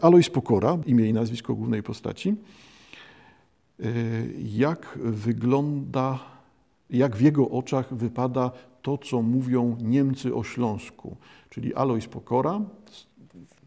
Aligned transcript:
Alois 0.00 0.30
Pokora, 0.30 0.78
imię 0.86 1.08
i 1.08 1.12
nazwisko 1.12 1.54
głównej 1.54 1.82
postaci. 1.82 2.34
Jak 4.44 4.98
wygląda, 5.02 6.18
jak 6.90 7.16
w 7.16 7.20
jego 7.20 7.50
oczach 7.50 7.94
wypada 7.94 8.50
to, 8.82 8.98
co 8.98 9.22
mówią 9.22 9.76
Niemcy 9.80 10.34
o 10.34 10.44
Śląsku, 10.44 11.16
czyli 11.50 11.74
Alois 11.74 12.06
Pokora, 12.06 12.60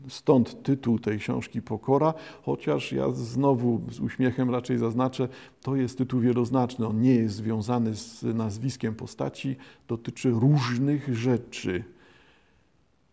Stąd 0.09 0.63
tytuł 0.63 0.99
tej 0.99 1.19
książki 1.19 1.61
Pokora, 1.61 2.13
chociaż 2.43 2.91
ja 2.91 3.11
znowu 3.11 3.81
z 3.91 3.99
uśmiechem 3.99 4.49
raczej 4.49 4.77
zaznaczę, 4.77 5.27
to 5.61 5.75
jest 5.75 5.97
tytuł 5.97 6.19
wieloznaczny. 6.19 6.87
On 6.87 7.01
nie 7.01 7.15
jest 7.15 7.35
związany 7.35 7.95
z 7.95 8.23
nazwiskiem 8.23 8.95
postaci, 8.95 9.55
dotyczy 9.87 10.29
różnych 10.29 11.15
rzeczy. 11.15 11.83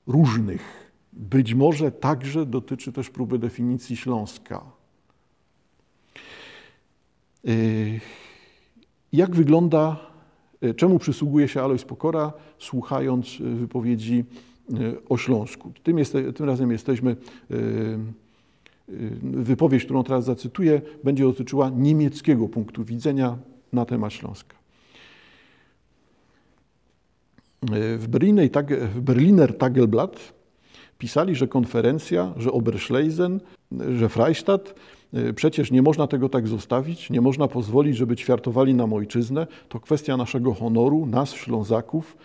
Różnych. 0.06 0.91
Być 1.12 1.54
może 1.54 1.92
także 1.92 2.46
dotyczy 2.46 2.92
też 2.92 3.10
próby 3.10 3.38
definicji 3.38 3.96
Śląska. 3.96 4.64
Yy, 7.44 8.00
jak 9.12 9.36
wygląda, 9.36 10.00
yy, 10.60 10.74
czemu 10.74 10.98
przysługuje 10.98 11.48
się 11.48 11.62
Alois 11.62 11.84
Pokora, 11.84 12.32
słuchając 12.58 13.38
yy, 13.38 13.54
wypowiedzi 13.54 14.24
o 15.08 15.16
Śląsku. 15.16 15.72
Tym, 15.82 15.98
jest, 15.98 16.16
tym 16.36 16.46
razem 16.46 16.72
jesteśmy, 16.72 17.16
wypowiedź, 19.22 19.84
którą 19.84 20.04
teraz 20.04 20.24
zacytuję, 20.24 20.82
będzie 21.04 21.24
dotyczyła 21.24 21.70
niemieckiego 21.70 22.48
punktu 22.48 22.84
widzenia 22.84 23.38
na 23.72 23.84
temat 23.84 24.12
Śląska. 24.12 24.56
W 27.98 28.06
Berliner 29.00 29.58
Tagelblatt 29.58 30.32
pisali, 31.02 31.34
że 31.34 31.48
konferencja, 31.48 32.32
że 32.36 32.52
Oberschleisen, 32.52 33.40
że 33.98 34.08
Freistadt 34.08 34.74
Y, 35.14 35.34
przecież 35.34 35.70
nie 35.70 35.82
można 35.82 36.06
tego 36.06 36.28
tak 36.28 36.48
zostawić, 36.48 37.10
nie 37.10 37.20
można 37.20 37.48
pozwolić, 37.48 37.96
żeby 37.96 38.16
ćwiartowali 38.16 38.74
nam 38.74 38.92
ojczyznę. 38.92 39.46
To 39.68 39.80
kwestia 39.80 40.16
naszego 40.16 40.54
honoru, 40.54 41.06
nas, 41.06 41.32
Ślązaków, 41.32 42.16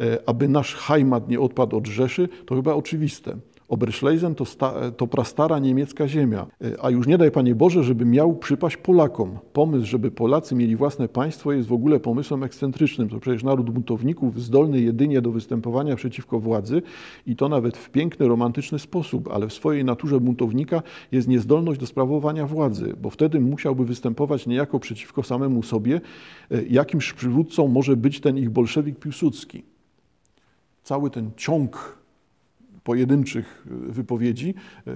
y, 0.00 0.26
aby 0.26 0.48
nasz 0.48 0.74
Heimat 0.74 1.28
nie 1.28 1.40
odpadł 1.40 1.76
od 1.76 1.86
Rzeszy, 1.86 2.28
to 2.46 2.54
chyba 2.54 2.74
oczywiste. 2.74 3.36
Oberschleisen 3.68 4.34
to, 4.34 4.44
sta, 4.44 4.90
to 4.96 5.06
prastara 5.06 5.58
niemiecka 5.58 6.08
ziemia, 6.08 6.46
e, 6.64 6.84
a 6.84 6.90
już 6.90 7.06
nie 7.06 7.18
daj 7.18 7.30
Panie 7.30 7.54
Boże, 7.54 7.84
żeby 7.84 8.04
miał 8.04 8.36
przypaść 8.36 8.76
Polakom. 8.76 9.38
Pomysł, 9.52 9.86
żeby 9.86 10.10
Polacy 10.10 10.54
mieli 10.54 10.76
własne 10.76 11.08
państwo 11.08 11.52
jest 11.52 11.68
w 11.68 11.72
ogóle 11.72 12.00
pomysłem 12.00 12.42
ekscentrycznym. 12.42 13.08
To 13.08 13.20
przecież 13.20 13.42
naród 13.42 13.70
buntowników 13.70 14.42
zdolny 14.42 14.80
jedynie 14.80 15.22
do 15.22 15.30
występowania 15.30 15.96
przeciwko 15.96 16.40
władzy 16.40 16.82
i 17.26 17.36
to 17.36 17.48
nawet 17.48 17.76
w 17.76 17.90
piękny, 17.90 18.28
romantyczny 18.28 18.78
sposób, 18.78 19.28
ale 19.32 19.48
w 19.48 19.52
swojej 19.52 19.84
naturze 19.84 20.20
buntownika 20.20 20.82
jest 21.12 21.28
niezdolność 21.28 21.80
do 21.80 21.86
sprawowania 21.86 22.46
władzy, 22.46 22.94
bo 23.02 23.10
wtedy 23.10 23.40
musiałby 23.40 23.84
występować 23.84 24.46
niejako 24.46 24.80
przeciwko 24.80 25.22
samemu 25.22 25.62
sobie, 25.62 26.00
e, 26.50 26.62
jakimś 26.62 27.12
przywódcą 27.12 27.68
może 27.68 27.96
być 27.96 28.20
ten 28.20 28.38
ich 28.38 28.50
bolszewik 28.50 28.98
Piłsudski. 28.98 29.62
Cały 30.82 31.10
ten 31.10 31.30
ciąg 31.36 31.98
pojedynczych 32.86 33.66
e, 33.66 33.92
wypowiedzi, 33.92 34.54
e, 34.86 34.92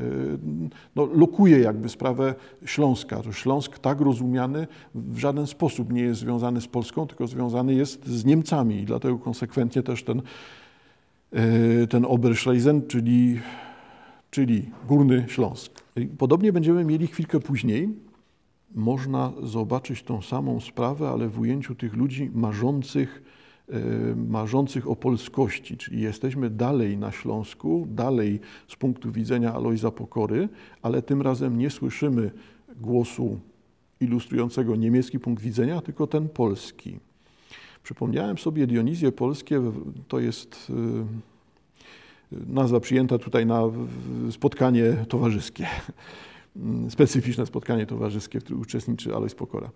no, 0.96 1.04
lokuje 1.04 1.58
jakby 1.58 1.88
sprawę 1.88 2.34
Śląska. 2.64 3.22
To 3.22 3.32
Śląsk 3.32 3.78
tak 3.78 4.00
rozumiany 4.00 4.66
w 4.94 5.18
żaden 5.18 5.46
sposób 5.46 5.92
nie 5.92 6.02
jest 6.02 6.20
związany 6.20 6.60
z 6.60 6.68
Polską, 6.68 7.06
tylko 7.06 7.26
związany 7.26 7.74
jest 7.74 8.06
z 8.06 8.24
Niemcami 8.24 8.80
i 8.80 8.84
dlatego 8.84 9.18
konsekwentnie 9.18 9.82
też 9.82 10.04
ten, 10.04 10.22
e, 11.32 11.86
ten 11.86 12.04
Oberschleisen, 12.04 12.86
czyli, 12.86 13.40
czyli 14.30 14.70
Górny 14.88 15.24
Śląsk. 15.28 15.72
Podobnie 16.18 16.52
będziemy 16.52 16.84
mieli 16.84 17.06
chwilkę 17.06 17.40
później. 17.40 17.88
Można 18.74 19.32
zobaczyć 19.42 20.02
tą 20.02 20.22
samą 20.22 20.60
sprawę, 20.60 21.08
ale 21.08 21.28
w 21.28 21.40
ujęciu 21.40 21.74
tych 21.74 21.94
ludzi 21.94 22.30
marzących 22.34 23.22
marzących 24.16 24.90
o 24.90 24.96
polskości, 24.96 25.76
czyli 25.76 26.00
jesteśmy 26.00 26.50
dalej 26.50 26.98
na 26.98 27.12
Śląsku, 27.12 27.86
dalej 27.90 28.40
z 28.68 28.76
punktu 28.76 29.12
widzenia 29.12 29.54
Alojza 29.54 29.90
Pokory, 29.90 30.48
ale 30.82 31.02
tym 31.02 31.22
razem 31.22 31.58
nie 31.58 31.70
słyszymy 31.70 32.30
głosu 32.80 33.40
ilustrującego 34.00 34.76
niemiecki 34.76 35.18
punkt 35.18 35.42
widzenia, 35.42 35.80
tylko 35.80 36.06
ten 36.06 36.28
polski. 36.28 36.98
Przypomniałem 37.82 38.38
sobie 38.38 38.66
Dionizję 38.66 39.12
Polskie, 39.12 39.62
to 40.08 40.20
jest 40.20 40.70
y, 42.32 42.42
nazwa 42.46 42.80
przyjęta 42.80 43.18
tutaj 43.18 43.46
na 43.46 43.62
spotkanie 44.30 44.96
towarzyskie. 45.08 45.66
Specyficzne 46.88 47.46
spotkanie 47.46 47.86
towarzyskie, 47.86 48.40
w 48.40 48.44
którym 48.44 48.62
uczestniczy 48.62 49.14
Alois 49.14 49.34
Pokora. 49.34 49.70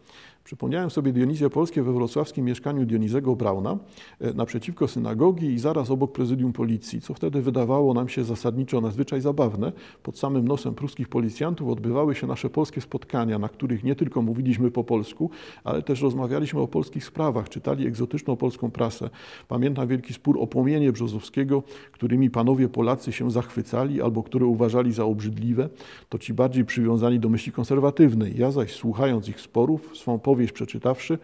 Przypomniałem 0.45 0.91
sobie 0.91 1.13
Dionizję 1.13 1.51
Polskie 1.51 1.83
we 1.83 1.93
wrocławskim 1.93 2.45
mieszkaniu 2.45 2.87
Dionizego 2.87 3.37
Brauna 3.37 3.79
e, 4.21 4.33
naprzeciwko 4.35 4.89
synagogi 4.89 5.47
i 5.47 5.59
zaraz 5.59 5.91
obok 5.91 6.13
prezydium 6.13 6.53
policji, 6.53 7.01
co 7.01 7.15
wtedy 7.15 7.43
wydawało 7.43 7.95
nam 7.95 8.09
się 8.09 8.25
zasadniczo 8.25 8.81
nadzwyczaj 8.81 9.21
zabawne. 9.21 9.73
Pod 10.03 10.19
samym 10.19 10.49
nosem 10.49 10.75
pruskich 10.75 11.09
policjantów 11.09 11.69
odbywały 11.69 12.15
się 12.15 12.27
nasze 12.27 12.51
polskie 12.51 12.81
spotkania, 12.81 13.39
na 13.39 13.49
których 13.49 13.85
nie 13.85 13.95
tylko 13.95 14.23
mówiliśmy 14.23 14.71
po 14.71 14.85
polsku, 14.85 15.31
ale 15.65 15.83
też 15.83 16.03
rozmawialiśmy 16.03 16.61
o 16.61 16.69
polskich 16.69 17.05
sprawach, 17.05 17.49
czytali 17.49 17.87
egzotyczną 17.87 18.37
polską 18.37 18.71
prasę. 18.71 19.11
Pamiętam 19.49 19.89
wielki 19.89 20.15
spór 20.15 20.39
o 20.41 20.47
płomienie 20.47 20.93
Brzozowskiego, 20.93 21.63
którymi 21.93 22.31
panowie 22.31 22.69
Polacy 22.69 23.13
się 23.13 23.31
zachwycali 23.31 24.03
albo 24.03 24.23
które 24.23 24.47
uważali 24.47 24.93
za 24.93 25.05
obrzydliwe. 25.05 25.69
To 26.09 26.19
ci 26.19 26.35
bardziej 26.35 26.65
przywiązani 26.65 27.21
do 27.21 27.29
myśli 27.29 27.53
konserwatywnej. 27.53 28.39
Ja 28.39 28.51
zaś 28.51 28.73
słuchając 28.73 29.29
ich 29.29 29.41
sporów, 29.41 29.97
swą 29.97 30.19
powieść 30.35 30.53
przeczytawszy, 30.53 31.19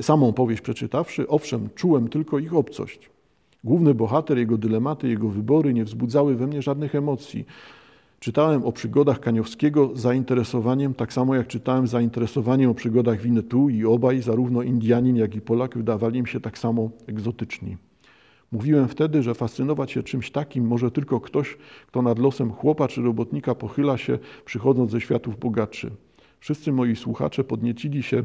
samą 0.00 0.32
powieść 0.32 0.62
przeczytawszy, 0.62 1.28
owszem, 1.28 1.68
czułem 1.74 2.08
tylko 2.08 2.38
ich 2.38 2.54
obcość. 2.54 3.10
Główny 3.64 3.94
bohater, 3.94 4.38
jego 4.38 4.58
dylematy, 4.58 5.08
jego 5.08 5.28
wybory 5.28 5.74
nie 5.74 5.84
wzbudzały 5.84 6.34
we 6.34 6.46
mnie 6.46 6.62
żadnych 6.62 6.94
emocji. 6.94 7.44
Czytałem 8.20 8.64
o 8.64 8.72
przygodach 8.72 9.20
Kaniowskiego 9.20 9.90
z 9.94 10.00
zainteresowaniem, 10.00 10.94
tak 10.94 11.12
samo 11.12 11.34
jak 11.34 11.46
czytałem 11.46 11.86
zainteresowaniem 11.86 12.70
o 12.70 12.74
przygodach 12.74 13.20
Winnetu 13.20 13.68
i 13.68 13.84
obaj, 13.84 14.22
zarówno 14.22 14.62
Indianin, 14.62 15.16
jak 15.16 15.34
i 15.34 15.40
Polak, 15.40 15.76
wydawali 15.76 16.22
mi 16.22 16.28
się 16.28 16.40
tak 16.40 16.58
samo 16.58 16.90
egzotyczni. 17.06 17.76
Mówiłem 18.52 18.88
wtedy, 18.88 19.22
że 19.22 19.34
fascynować 19.34 19.92
się 19.92 20.02
czymś 20.02 20.30
takim 20.30 20.66
może 20.66 20.90
tylko 20.90 21.20
ktoś, 21.20 21.56
kto 21.86 22.02
nad 22.02 22.18
losem 22.18 22.52
chłopa 22.52 22.88
czy 22.88 23.02
robotnika 23.02 23.54
pochyla 23.54 23.98
się, 23.98 24.18
przychodząc 24.44 24.90
ze 24.90 25.00
światów 25.00 25.38
bogaczy. 25.38 25.90
Wszyscy 26.40 26.72
moi 26.72 26.96
słuchacze 26.96 27.44
podniecili 27.44 28.02
się 28.02 28.24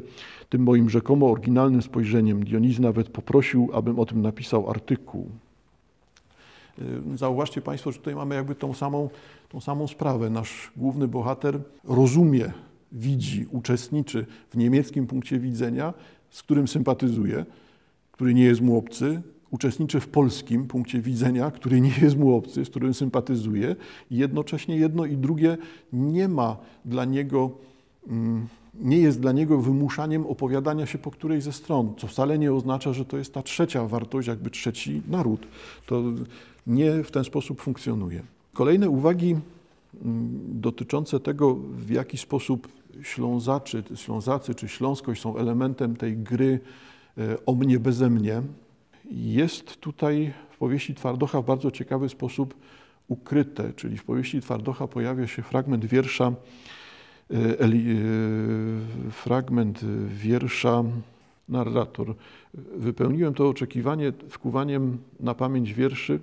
tym 0.49 0.63
moim 0.63 0.89
rzekomo 0.89 1.31
oryginalnym 1.31 1.81
spojrzeniem. 1.81 2.43
Dioniz 2.43 2.79
nawet 2.79 3.09
poprosił, 3.09 3.69
abym 3.73 3.99
o 3.99 4.05
tym 4.05 4.21
napisał 4.21 4.69
artykuł. 4.69 5.29
Y, 7.13 7.17
zauważcie 7.17 7.61
Państwo, 7.61 7.91
że 7.91 7.97
tutaj 7.97 8.15
mamy 8.15 8.35
jakby 8.35 8.55
tą 8.55 8.73
samą, 8.73 9.09
tą 9.49 9.61
samą 9.61 9.87
sprawę. 9.87 10.29
Nasz 10.29 10.71
główny 10.77 11.07
bohater 11.07 11.59
rozumie, 11.83 12.51
widzi, 12.91 13.45
uczestniczy 13.51 14.25
w 14.49 14.57
niemieckim 14.57 15.07
punkcie 15.07 15.39
widzenia, 15.39 15.93
z 16.29 16.43
którym 16.43 16.67
sympatyzuje, 16.67 17.45
który 18.11 18.33
nie 18.33 18.43
jest 18.43 18.61
mu 18.61 18.77
obcy, 18.77 19.21
uczestniczy 19.51 19.99
w 19.99 20.07
polskim 20.07 20.67
punkcie 20.67 21.01
widzenia, 21.01 21.51
który 21.51 21.81
nie 21.81 21.91
jest 22.01 22.17
mu 22.17 22.35
obcy, 22.35 22.65
z 22.65 22.69
którym 22.69 22.93
sympatyzuje 22.93 23.75
i 24.11 24.17
jednocześnie 24.17 24.77
jedno 24.77 25.05
i 25.05 25.17
drugie 25.17 25.57
nie 25.93 26.27
ma 26.27 26.57
dla 26.85 27.05
niego, 27.05 27.51
nie 28.73 28.97
jest 28.97 29.19
dla 29.19 29.31
niego 29.31 29.61
wymuszaniem 29.61 30.25
opowiadania 30.25 30.85
się 30.85 30.97
po 30.97 31.11
którejś 31.11 31.43
ze 31.43 31.53
stron, 31.53 31.93
co 31.97 32.07
wcale 32.07 32.39
nie 32.39 32.53
oznacza, 32.53 32.93
że 32.93 33.05
to 33.05 33.17
jest 33.17 33.33
ta 33.33 33.43
trzecia 33.43 33.87
wartość, 33.87 34.27
jakby 34.27 34.49
trzeci 34.49 35.01
naród. 35.07 35.47
To 35.85 36.03
nie 36.67 37.03
w 37.03 37.11
ten 37.11 37.23
sposób 37.23 37.61
funkcjonuje. 37.61 38.21
Kolejne 38.53 38.89
uwagi 38.89 39.31
mm, 39.31 39.41
dotyczące 40.61 41.19
tego, 41.19 41.55
w 41.55 41.89
jaki 41.89 42.17
sposób 42.17 42.67
Ślązacy, 43.01 43.83
Ślązacy 43.95 44.55
czy 44.55 44.67
Śląskość 44.67 45.21
są 45.21 45.37
elementem 45.37 45.95
tej 45.95 46.17
gry 46.17 46.59
e, 47.17 47.45
o 47.45 47.55
mnie 47.55 47.79
beze 47.79 48.09
mnie, 48.09 48.41
jest 49.11 49.77
tutaj 49.77 50.33
w 50.51 50.57
powieści 50.57 50.95
Twardocha 50.95 51.41
w 51.41 51.45
bardzo 51.45 51.71
ciekawy 51.71 52.09
sposób 52.09 52.53
ukryte, 53.07 53.73
czyli 53.73 53.97
w 53.97 54.03
powieści 54.03 54.41
Twardocha 54.41 54.87
pojawia 54.87 55.27
się 55.27 55.41
fragment 55.41 55.85
wiersza, 55.85 56.33
fragment 59.11 59.85
wiersza 60.07 60.83
narrator. 61.49 62.15
Wypełniłem 62.77 63.33
to 63.33 63.49
oczekiwanie 63.49 64.13
wkuwaniem 64.29 64.97
na 65.19 65.33
pamięć 65.33 65.73
wierszy 65.73 66.19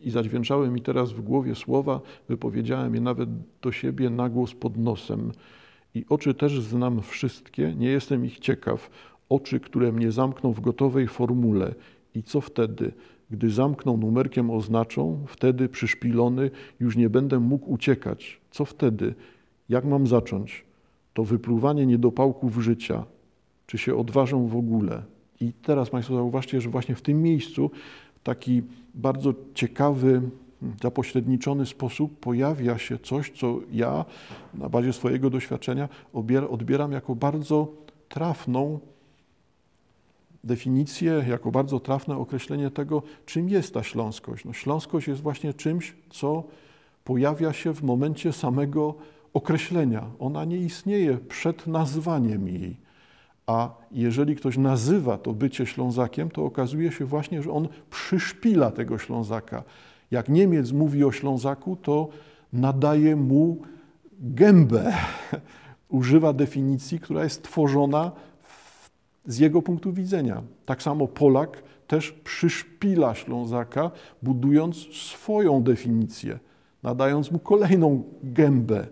i 0.00 0.10
zadźwięczały 0.10 0.70
mi 0.70 0.82
teraz 0.82 1.12
w 1.12 1.20
głowie 1.20 1.54
słowa, 1.54 2.00
wypowiedziałem 2.28 2.94
je 2.94 3.00
nawet 3.00 3.28
do 3.62 3.72
siebie 3.72 4.10
na 4.10 4.28
głos 4.28 4.54
pod 4.54 4.76
nosem. 4.76 5.32
I 5.94 6.04
oczy 6.08 6.34
też 6.34 6.60
znam 6.60 7.02
wszystkie, 7.02 7.74
nie 7.74 7.88
jestem 7.88 8.24
ich 8.24 8.38
ciekaw. 8.38 8.90
Oczy, 9.28 9.60
które 9.60 9.92
mnie 9.92 10.12
zamkną 10.12 10.52
w 10.52 10.60
gotowej 10.60 11.08
formule 11.08 11.74
i 12.14 12.22
co 12.22 12.40
wtedy? 12.40 12.92
Gdy 13.30 13.50
zamkną 13.50 13.96
numerkiem 13.96 14.50
oznaczą, 14.50 15.24
wtedy 15.28 15.68
przyszpilony 15.68 16.50
już 16.80 16.96
nie 16.96 17.10
będę 17.10 17.40
mógł 17.40 17.72
uciekać. 17.72 18.40
Co 18.50 18.64
wtedy? 18.64 19.14
Jak 19.68 19.84
mam 19.84 20.06
zacząć? 20.06 20.64
To 21.14 21.24
wypluwanie 21.24 21.86
niedopałków 21.86 22.56
życia. 22.62 23.04
Czy 23.66 23.78
się 23.78 23.96
odważą 23.96 24.46
w 24.46 24.56
ogóle? 24.56 25.02
I 25.40 25.52
teraz 25.52 25.90
Państwo 25.90 26.14
zauważcie, 26.14 26.60
że 26.60 26.70
właśnie 26.70 26.94
w 26.94 27.02
tym 27.02 27.22
miejscu 27.22 27.70
taki 28.22 28.62
bardzo 28.94 29.34
ciekawy, 29.54 30.22
zapośredniczony 30.82 31.66
sposób 31.66 32.20
pojawia 32.20 32.78
się 32.78 32.98
coś, 32.98 33.30
co 33.30 33.60
ja 33.72 34.04
na 34.54 34.68
bazie 34.68 34.92
swojego 34.92 35.30
doświadczenia 35.30 35.88
odbieram 36.50 36.92
jako 36.92 37.14
bardzo 37.14 37.68
trafną 38.08 38.80
definicję, 40.44 41.24
jako 41.28 41.50
bardzo 41.50 41.80
trafne 41.80 42.16
określenie 42.16 42.70
tego, 42.70 43.02
czym 43.26 43.48
jest 43.48 43.74
ta 43.74 43.82
śląskość. 43.82 44.44
No, 44.44 44.52
śląskość 44.52 45.08
jest 45.08 45.22
właśnie 45.22 45.54
czymś, 45.54 45.96
co 46.10 46.44
pojawia 47.04 47.52
się 47.52 47.74
w 47.74 47.82
momencie 47.82 48.32
samego 48.32 48.94
określenia. 49.38 50.02
Ona 50.18 50.44
nie 50.44 50.56
istnieje 50.56 51.18
przed 51.18 51.66
nazwaniem 51.66 52.48
jej. 52.48 52.76
A 53.46 53.70
jeżeli 53.92 54.36
ktoś 54.36 54.56
nazywa 54.56 55.18
to 55.18 55.32
bycie 55.32 55.66
Ślązakiem, 55.66 56.30
to 56.30 56.44
okazuje 56.44 56.92
się 56.92 57.04
właśnie, 57.04 57.42
że 57.42 57.50
on 57.52 57.68
przyszpila 57.90 58.70
tego 58.70 58.98
Ślązaka. 58.98 59.64
Jak 60.10 60.28
Niemiec 60.28 60.72
mówi 60.72 61.04
o 61.04 61.12
Ślązaku, 61.12 61.76
to 61.76 62.08
nadaje 62.52 63.16
mu 63.16 63.62
gębę. 64.20 64.92
Używa 65.98 66.32
definicji, 66.32 67.00
która 67.00 67.24
jest 67.24 67.42
tworzona 67.42 68.12
z 69.26 69.38
jego 69.38 69.62
punktu 69.62 69.92
widzenia. 69.92 70.42
Tak 70.66 70.82
samo 70.82 71.08
Polak 71.08 71.62
też 71.86 72.12
przyszpila 72.12 73.14
Ślązaka, 73.14 73.90
budując 74.22 74.76
swoją 74.92 75.62
definicję, 75.62 76.38
nadając 76.82 77.30
mu 77.30 77.38
kolejną 77.38 78.02
gębę. 78.22 78.86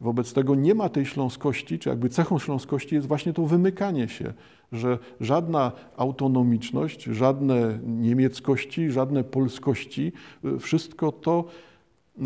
Wobec 0.00 0.32
tego 0.32 0.54
nie 0.54 0.74
ma 0.74 0.88
tej 0.88 1.06
śląskości, 1.06 1.78
czy 1.78 1.88
jakby 1.88 2.08
cechą 2.08 2.38
śląskości 2.38 2.94
jest 2.94 3.08
właśnie 3.08 3.32
to 3.32 3.46
wymykanie 3.46 4.08
się, 4.08 4.32
że 4.72 4.98
żadna 5.20 5.72
autonomiczność, 5.96 7.04
żadne 7.04 7.78
niemieckości, 7.86 8.90
żadne 8.90 9.24
polskości, 9.24 10.12
wszystko 10.60 11.12
to, 11.12 11.44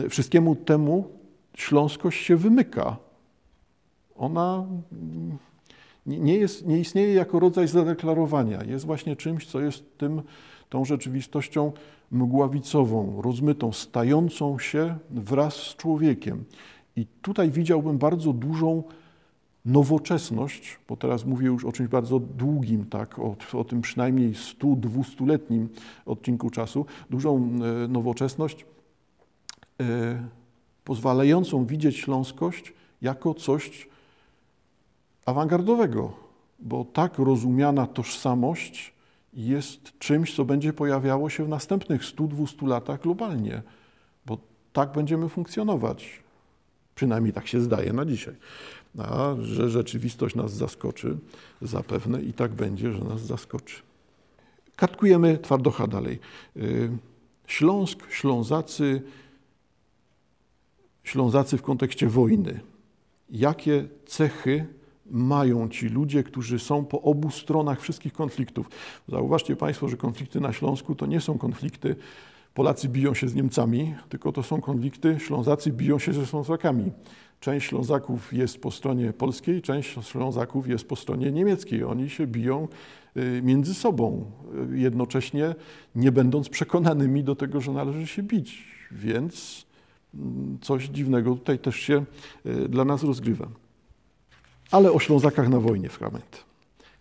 wszystkiemu 0.09 0.57
temu 0.57 1.09
śląskość 1.57 2.25
się 2.25 2.37
wymyka. 2.37 2.97
Ona 4.17 4.67
nie, 6.07 6.37
jest, 6.37 6.67
nie 6.67 6.79
istnieje 6.79 7.15
jako 7.15 7.41
rodzaj 7.41 7.69
zadeklarowania. 7.69 8.65
Jest 8.65 8.87
właśnie 8.87 9.17
czymś, 9.17 9.47
co 9.47 9.61
jest 9.61 9.99
tym, 9.99 10.23
tą 10.69 10.85
rzeczywistością 10.85 11.73
mgławicową, 12.11 13.23
rozmytą, 13.23 13.73
stającą 13.73 14.59
się 14.59 14.97
wraz 15.11 15.55
z 15.55 15.77
człowiekiem. 15.77 16.45
I 16.97 17.07
tutaj 17.23 17.51
widziałbym 17.51 17.99
bardzo 17.99 18.33
dużą 18.33 18.83
nowoczesność, 19.65 20.79
bo 20.89 20.97
teraz 20.97 21.25
mówię 21.25 21.47
już 21.47 21.65
o 21.65 21.73
czymś 21.73 21.89
bardzo 21.89 22.19
długim, 22.19 22.87
tak, 22.87 23.19
o, 23.19 23.37
o 23.53 23.65
tym 23.65 23.81
przynajmniej 23.81 24.33
100-200-letnim 24.33 25.69
odcinku 26.07 26.51
czasu, 26.51 26.87
dużą 27.11 27.37
e, 27.37 27.89
nowoczesność 27.89 28.67
e, 29.81 29.85
pozwalającą 30.85 31.67
widzieć 31.67 31.97
śląskość 31.97 32.73
jako 33.03 33.35
coś 33.35 33.89
awangardowego, 35.27 36.13
bo 36.59 36.85
tak 36.85 37.19
rozumiana 37.19 37.87
tożsamość 37.87 38.95
jest 39.35 39.99
czymś, 39.99 40.37
co 40.37 40.45
będzie 40.45 40.73
pojawiało 40.73 41.31
się 41.31 41.45
w 41.45 41.49
następnych 41.49 42.03
100-200 42.03 42.67
latach 42.67 43.01
globalnie, 43.01 43.63
bo 44.27 44.39
tak 44.73 44.93
będziemy 44.93 45.29
funkcjonować. 45.29 46.24
Przynajmniej 46.95 47.33
tak 47.33 47.49
się 47.49 47.61
zdaje 47.61 47.93
na 47.93 48.05
dzisiaj. 48.05 48.35
A 48.99 49.35
że 49.43 49.71
rzeczywistość 49.71 50.35
nas 50.35 50.53
zaskoczy, 50.53 51.17
zapewne 51.63 52.23
i 52.23 52.33
tak 52.33 52.53
będzie, 52.53 52.93
że 52.93 53.05
nas 53.05 53.21
zaskoczy. 53.21 53.83
Kartkujemy 54.77 55.39
twardocha 55.39 55.87
dalej. 55.87 56.19
Y, 56.57 56.91
Śląsk, 57.47 58.11
Ślązacy, 58.11 59.03
Ślązacy 61.05 61.59
w 61.59 61.63
kontekście 61.63 62.09
wojny. 62.09 62.61
Jakie 63.31 63.89
cechy 64.07 64.67
mają 65.07 65.69
ci 65.69 65.89
ludzie, 65.89 66.23
którzy 66.23 66.59
są 66.59 66.85
po 66.85 67.03
obu 67.03 67.31
stronach 67.31 67.81
wszystkich 67.81 68.13
konfliktów? 68.13 68.71
Zauważcie 69.09 69.57
Państwo, 69.57 69.89
że 69.89 69.97
konflikty 69.97 70.41
na 70.41 70.53
Śląsku 70.53 70.95
to 70.95 71.07
nie 71.07 71.21
są 71.21 71.39
konflikty 71.39 71.97
Polacy 72.55 72.89
biją 72.89 73.15
się 73.15 73.29
z 73.29 73.35
Niemcami, 73.35 73.95
tylko 74.09 74.33
to 74.33 74.43
są 74.43 74.61
konflikty, 74.61 75.17
Ślązacy 75.19 75.73
biją 75.73 75.99
się 75.99 76.13
ze 76.13 76.27
Ślązakami. 76.27 76.93
Część 77.41 77.69
Ślązaków 77.69 78.33
jest 78.33 78.61
po 78.61 78.71
stronie 78.71 79.13
polskiej, 79.13 79.63
część 79.63 79.99
Ślązaków 80.03 80.69
jest 80.69 80.89
po 80.89 80.97
stronie 80.97 81.33
niemieckiej. 81.33 81.85
Oni 81.85 82.11
się 82.11 82.27
biją 82.27 82.69
y, 83.17 83.41
między 83.43 83.75
sobą, 83.75 84.31
y, 84.73 84.79
jednocześnie 84.79 85.55
nie 85.95 86.13
będąc 86.13 86.49
przekonanymi 86.49 87.25
do 87.25 87.37
tego, 87.37 87.61
że 87.61 87.73
należy 87.73 88.07
się 88.07 88.23
bić. 88.23 88.65
Więc 88.93 89.67
mm, 90.15 90.59
coś 90.61 90.85
dziwnego 90.85 91.35
tutaj 91.35 91.59
też 91.59 91.77
się 91.77 92.05
y, 92.47 92.69
dla 92.69 92.85
nas 92.85 93.03
rozgrywa. 93.03 93.49
Ale 94.71 94.93
o 94.93 94.99
Ślązakach 94.99 95.49
na 95.49 95.61
wojnie 95.61 95.89
fragment. 95.89 96.45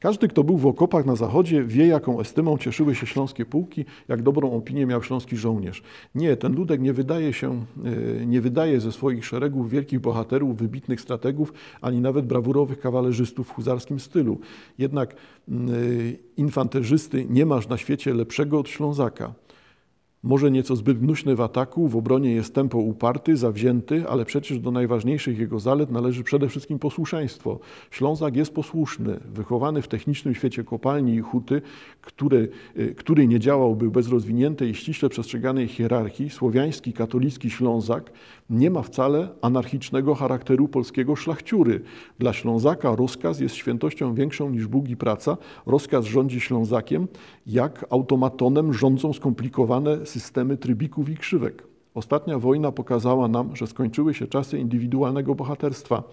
Każdy, 0.04 0.28
kto 0.28 0.44
był 0.44 0.58
w 0.58 0.66
okopach 0.66 1.06
na 1.06 1.16
zachodzie, 1.16 1.64
wie, 1.64 1.88
jaką 1.88 2.20
estymą 2.20 2.58
cieszyły 2.58 2.96
się 2.96 3.08
śląskie 3.08 3.46
pułki, 3.46 3.86
jak 4.08 4.22
dobrą 4.22 4.52
opinię 4.52 4.86
miał 4.86 5.04
śląski 5.04 5.38
żołnierz. 5.38 5.84
Nie, 6.16 6.38
ten 6.38 6.56
ludek 6.56 6.82
nie 6.82 6.94
wydaje 6.94 7.34
się, 7.34 7.66
e, 8.22 8.26
nie 8.26 8.42
wydaje 8.42 8.80
ze 8.80 8.92
swoich 8.92 9.26
szeregów 9.26 9.70
wielkich 9.70 10.00
bohaterów, 10.00 10.58
wybitnych 10.58 11.02
strategów, 11.02 11.54
ani 11.82 12.02
nawet 12.02 12.26
brawurowych 12.26 12.80
kawalerzystów 12.80 13.48
w 13.48 13.52
huzarskim 13.52 14.00
stylu. 14.00 14.40
Jednak 14.78 15.16
mm, 15.50 15.70
e, 15.70 15.78
infanterzysty 16.38 17.26
nie 17.30 17.46
masz 17.46 17.68
na 17.68 17.78
świecie 17.78 18.14
lepszego 18.14 18.60
od 18.60 18.70
Ślązaka. 18.70 19.34
Może 20.24 20.52
nieco 20.52 20.76
zbyt 20.76 21.00
gnuśny 21.00 21.36
w 21.36 21.42
ataku, 21.42 21.88
w 21.88 21.96
obronie 21.96 22.32
jest 22.32 22.56
tempo 22.56 22.78
uparty, 22.78 23.38
zawzięty, 23.38 24.10
ale 24.10 24.26
przecież 24.26 24.60
do 24.60 24.72
najważniejszych 24.72 25.40
jego 25.40 25.60
zalet 25.60 25.92
należy 25.92 26.24
przede 26.24 26.50
wszystkim 26.50 26.80
posłuszeństwo. 26.80 27.60
Ślązak 27.92 28.36
jest 28.36 28.54
posłuszny, 28.54 29.20
wychowany 29.34 29.82
w 29.82 29.88
technicznym 29.88 30.36
świecie 30.36 30.64
kopalni 30.64 31.14
i 31.14 31.20
huty, 31.20 31.62
który, 32.02 32.50
y, 32.78 32.96
który 32.96 33.28
nie 33.28 33.40
działałby 33.40 33.92
bez 33.92 34.08
rozwiniętej 34.08 34.70
i 34.70 34.76
ściśle 34.76 35.10
przestrzeganej 35.10 35.68
hierarchii. 35.68 36.30
Słowiański, 36.30 36.94
katolicki 36.94 37.50
Ślązak 37.50 38.12
nie 38.50 38.72
ma 38.72 38.82
wcale 38.82 39.30
anarchicznego 39.42 40.16
charakteru 40.16 40.68
polskiego 40.68 41.16
szlachciury. 41.16 41.82
Dla 42.20 42.34
Ślązaka 42.34 42.96
rozkaz 42.96 43.40
jest 43.40 43.56
świętością 43.56 44.16
większą 44.16 44.50
niż 44.50 44.68
Bóg 44.68 44.90
i 44.90 44.98
praca. 44.98 45.38
Rozkaz 45.66 46.06
rządzi 46.06 46.42
Ślązakiem, 46.42 47.08
jak 47.48 47.86
automatonem 47.90 48.74
rządzą 48.74 49.14
skomplikowane 49.14 50.06
systemy 50.20 50.58
trybików 50.58 51.10
i 51.10 51.18
krzywek. 51.18 51.64
Ostatnia 51.94 52.40
wojna 52.40 52.72
pokazała 52.72 53.28
nam, 53.28 53.56
że 53.56 53.68
skończyły 53.68 54.14
się 54.14 54.28
czasy 54.28 54.60
indywidualnego 54.60 55.36
bohaterstwa, 55.36 56.04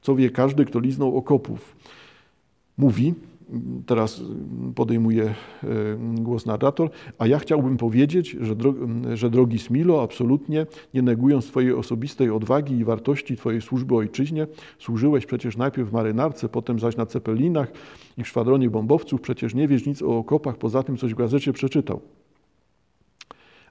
co 0.00 0.14
wie 0.14 0.30
każdy, 0.30 0.64
kto 0.64 0.80
liznął 0.80 1.16
okopów. 1.16 1.76
Mówi, 2.78 3.14
teraz 3.86 4.22
podejmuje 4.74 5.24
e, 5.24 5.34
głos 6.14 6.46
narrator, 6.46 6.90
a 7.18 7.26
ja 7.26 7.38
chciałbym 7.38 7.76
powiedzieć, 7.76 8.36
że, 8.40 8.56
dro 8.56 8.74
że 9.14 9.30
drogi 9.30 9.58
Smilo, 9.58 10.02
absolutnie 10.02 10.66
nie 10.94 11.02
negując 11.02 11.46
Twojej 11.46 11.72
osobistej 11.72 12.30
odwagi 12.30 12.74
i 12.74 12.84
wartości 12.84 13.36
Twojej 13.36 13.62
służby 13.62 13.96
ojczyźnie, 13.96 14.46
służyłeś 14.78 15.26
przecież 15.26 15.56
najpierw 15.56 15.88
w 15.88 15.92
marynarce, 15.92 16.48
potem 16.48 16.78
zaś 16.78 16.96
na 16.96 17.06
cepelinach 17.06 17.72
i 18.18 18.24
w 18.24 18.28
szwadronie 18.28 18.70
bombowców, 18.70 19.20
przecież 19.20 19.54
nie 19.54 19.68
wiesz 19.68 19.86
nic 19.86 20.02
o 20.02 20.18
okopach, 20.18 20.56
poza 20.56 20.82
tym 20.82 20.96
coś 20.96 21.14
w 21.14 21.16
gazecie 21.16 21.52
przeczytał. 21.52 22.00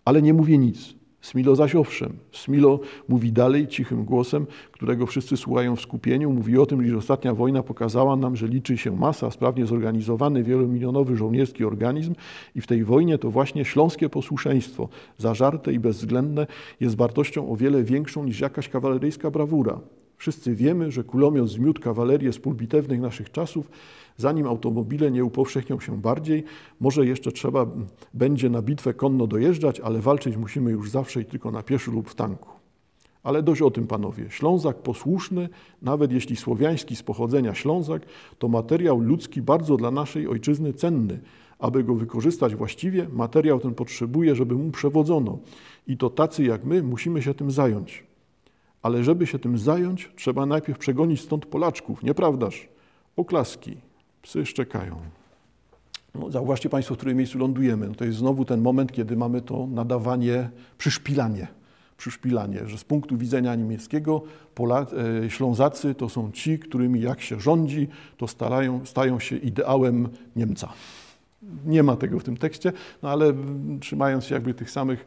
Ale 0.06 0.22
nie 0.22 0.34
mówię 0.34 0.58
nic. 0.58 0.96
Smilo 1.22 1.56
zaś 1.56 1.76
owszem. 1.76 2.18
Smilo 2.32 2.80
mówi 3.08 3.32
dalej 3.32 3.68
cichym 3.68 4.06
głosem, 4.06 4.46
którego 4.72 5.06
wszyscy 5.06 5.38
słuchają 5.38 5.76
w 5.76 5.82
skupieniu. 5.82 6.32
Mówi 6.32 6.58
o 6.58 6.66
tym, 6.66 6.86
iż 6.86 6.94
ostatnia 6.94 7.34
wojna 7.34 7.64
pokazała 7.64 8.16
nam, 8.16 8.36
że 8.36 8.48
liczy 8.48 8.78
się 8.78 8.96
masa, 8.96 9.32
sprawnie 9.32 9.66
zorganizowany, 9.66 10.44
wielomilionowy 10.44 11.18
żołnierski 11.18 11.66
organizm 11.66 12.16
i 12.56 12.62
w 12.62 12.68
tej 12.68 12.84
wojnie 12.84 13.18
to 13.18 13.32
właśnie 13.32 13.66
śląskie 13.66 14.10
posłuszeństwo, 14.10 14.90
zażarte 15.18 15.74
i 15.74 15.80
bezwzględne, 15.80 16.48
jest 16.80 16.98
wartością 16.98 17.52
o 17.52 17.56
wiele 17.56 17.84
większą 17.84 18.24
niż 18.24 18.40
jakaś 18.40 18.70
kawaleryjska 18.70 19.32
brawura. 19.32 19.80
Wszyscy 20.24 20.56
wiemy, 20.56 20.92
że 20.92 21.04
kulomiot 21.04 21.50
zmiótł 21.50 21.82
kawalerię 21.82 22.34
z 22.34 22.40
pól 22.40 22.54
bitewnych 22.56 23.00
naszych 23.02 23.32
czasów, 23.32 23.72
zanim 24.18 24.48
automobile 24.48 25.12
nie 25.12 25.24
upowszechnią 25.26 25.80
się 25.80 26.02
bardziej. 26.02 26.44
Może 26.80 27.06
jeszcze 27.06 27.32
trzeba 27.32 27.68
będzie 28.14 28.50
na 28.50 28.62
bitwę 28.62 28.94
konno 28.94 29.28
dojeżdżać, 29.28 29.80
ale 29.80 30.00
walczyć 30.00 30.38
musimy 30.38 30.72
już 30.72 30.90
zawsze 30.90 31.22
i 31.22 31.26
tylko 31.26 31.52
na 31.52 31.64
pieszo 31.64 31.92
lub 31.92 32.10
w 32.10 32.16
tanku. 32.16 32.50
Ale 33.24 33.44
dość 33.44 33.62
o 33.62 33.72
tym, 33.72 33.88
panowie. 33.88 34.26
Ślązak 34.30 34.78
posłuszny, 34.78 35.50
nawet 35.82 36.12
jeśli 36.12 36.36
słowiański 36.36 36.96
z 36.96 37.04
pochodzenia 37.04 37.54
Ślązak, 37.54 38.06
to 38.40 38.48
materiał 38.48 39.00
ludzki 39.00 39.42
bardzo 39.42 39.78
dla 39.78 39.92
naszej 39.92 40.28
ojczyzny 40.28 40.74
cenny. 40.74 41.20
Aby 41.60 41.84
go 41.84 41.96
wykorzystać 41.96 42.56
właściwie, 42.56 43.08
materiał 43.14 43.60
ten 43.60 43.74
potrzebuje, 43.74 44.36
żeby 44.36 44.56
mu 44.56 44.72
przewodzono. 44.72 45.40
I 45.88 45.98
to 45.98 46.10
tacy 46.10 46.44
jak 46.44 46.64
my 46.66 46.84
musimy 46.84 47.22
się 47.22 47.34
tym 47.34 47.52
zająć. 47.52 48.13
Ale 48.84 49.04
żeby 49.04 49.28
się 49.28 49.40
tym 49.40 49.58
zająć, 49.58 50.12
trzeba 50.16 50.46
najpierw 50.46 50.80
przegonić 50.80 51.22
stąd 51.22 51.46
Polaczków, 51.46 52.04
nieprawdaż? 52.04 52.68
Oklaski, 53.16 53.78
psy 54.22 54.46
szczekają. 54.46 54.96
No, 56.16 56.32
zauważcie 56.32 56.70
Państwo, 56.70 56.96
w 56.96 56.98
którym 56.98 57.18
miejscu 57.18 57.40
lądujemy. 57.40 57.88
No 57.88 57.96
to 57.96 58.06
jest 58.06 58.18
znowu 58.18 58.46
ten 58.46 58.62
moment, 58.62 58.92
kiedy 58.92 59.16
mamy 59.18 59.42
to 59.42 59.68
nadawanie, 59.68 60.50
przyszpilanie. 60.78 61.48
Przyszpilanie, 61.98 62.68
że 62.68 62.78
z 62.78 62.84
punktu 62.84 63.18
widzenia 63.18 63.56
niemieckiego 63.56 64.22
Pola, 64.56 64.86
e, 65.26 65.30
Ślązacy 65.30 65.96
to 65.96 66.10
są 66.10 66.32
ci, 66.32 66.60
którymi 66.60 67.02
jak 67.02 67.22
się 67.22 67.40
rządzi, 67.40 67.88
to 68.18 68.28
starają, 68.28 68.86
stają 68.86 69.20
się 69.20 69.38
ideałem 69.38 70.10
Niemca. 70.36 70.74
Nie 71.66 71.84
ma 71.84 71.96
tego 71.96 72.20
w 72.20 72.24
tym 72.24 72.38
tekście, 72.38 72.74
no 73.04 73.10
ale 73.10 73.34
trzymając 73.80 74.26
się 74.26 74.36
jakby 74.36 74.54
tych 74.54 74.72
samych 74.72 75.06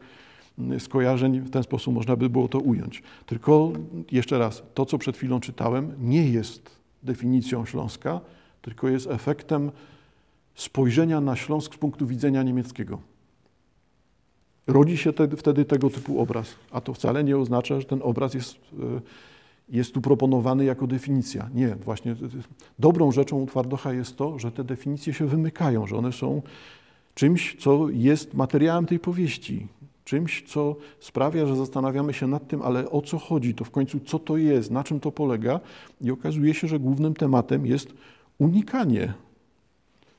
skojarzeń, 0.79 1.39
w 1.39 1.49
ten 1.49 1.63
sposób 1.63 1.93
można 1.93 2.15
by 2.15 2.29
było 2.29 2.47
to 2.47 2.59
ująć. 2.59 3.03
Tylko 3.25 3.71
jeszcze 4.11 4.37
raz, 4.37 4.63
to 4.73 4.85
co 4.85 4.97
przed 4.97 5.17
chwilą 5.17 5.39
czytałem, 5.39 5.93
nie 5.99 6.29
jest 6.29 6.77
definicją 7.03 7.65
Śląska, 7.65 8.21
tylko 8.61 8.87
jest 8.87 9.07
efektem 9.07 9.71
spojrzenia 10.55 11.21
na 11.21 11.35
Śląsk 11.35 11.75
z 11.75 11.77
punktu 11.77 12.07
widzenia 12.07 12.43
niemieckiego. 12.43 12.99
Rodzi 14.67 14.97
się 14.97 15.13
te, 15.13 15.27
wtedy 15.27 15.65
tego 15.65 15.89
typu 15.89 16.21
obraz, 16.21 16.55
a 16.71 16.81
to 16.81 16.93
wcale 16.93 17.23
nie 17.23 17.37
oznacza, 17.37 17.79
że 17.79 17.85
ten 17.85 17.99
obraz 18.03 18.33
jest, 18.33 18.55
e, 18.55 19.01
jest 19.69 19.93
tu 19.93 20.01
proponowany 20.01 20.65
jako 20.65 20.87
definicja. 20.87 21.49
Nie, 21.53 21.75
właśnie 21.75 22.15
dobrą 22.79 23.11
rzeczą 23.11 23.37
u 23.37 23.45
Twardocha 23.45 23.93
jest 23.93 24.17
to, 24.17 24.39
że 24.39 24.51
te 24.51 24.63
definicje 24.63 25.13
się 25.13 25.27
wymykają, 25.27 25.87
że 25.87 25.97
one 25.97 26.11
są 26.11 26.41
czymś, 27.13 27.55
co 27.59 27.89
jest 27.89 28.33
materiałem 28.33 28.85
tej 28.85 28.99
powieści, 28.99 29.67
czymś, 30.07 30.43
co 30.47 30.75
sprawia, 30.99 31.45
że 31.45 31.55
zastanawiamy 31.55 32.13
się 32.13 32.27
nad 32.27 32.47
tym, 32.47 32.61
ale 32.61 32.89
o 32.89 33.01
co 33.01 33.17
chodzi, 33.17 33.53
to 33.53 33.63
w 33.63 33.71
końcu 33.71 33.99
co 33.99 34.19
to 34.19 34.37
jest, 34.37 34.71
na 34.71 34.83
czym 34.83 34.99
to 34.99 35.11
polega 35.11 35.59
i 36.01 36.11
okazuje 36.11 36.53
się, 36.53 36.67
że 36.67 36.79
głównym 36.79 37.13
tematem 37.13 37.65
jest 37.65 37.93
unikanie 38.37 39.13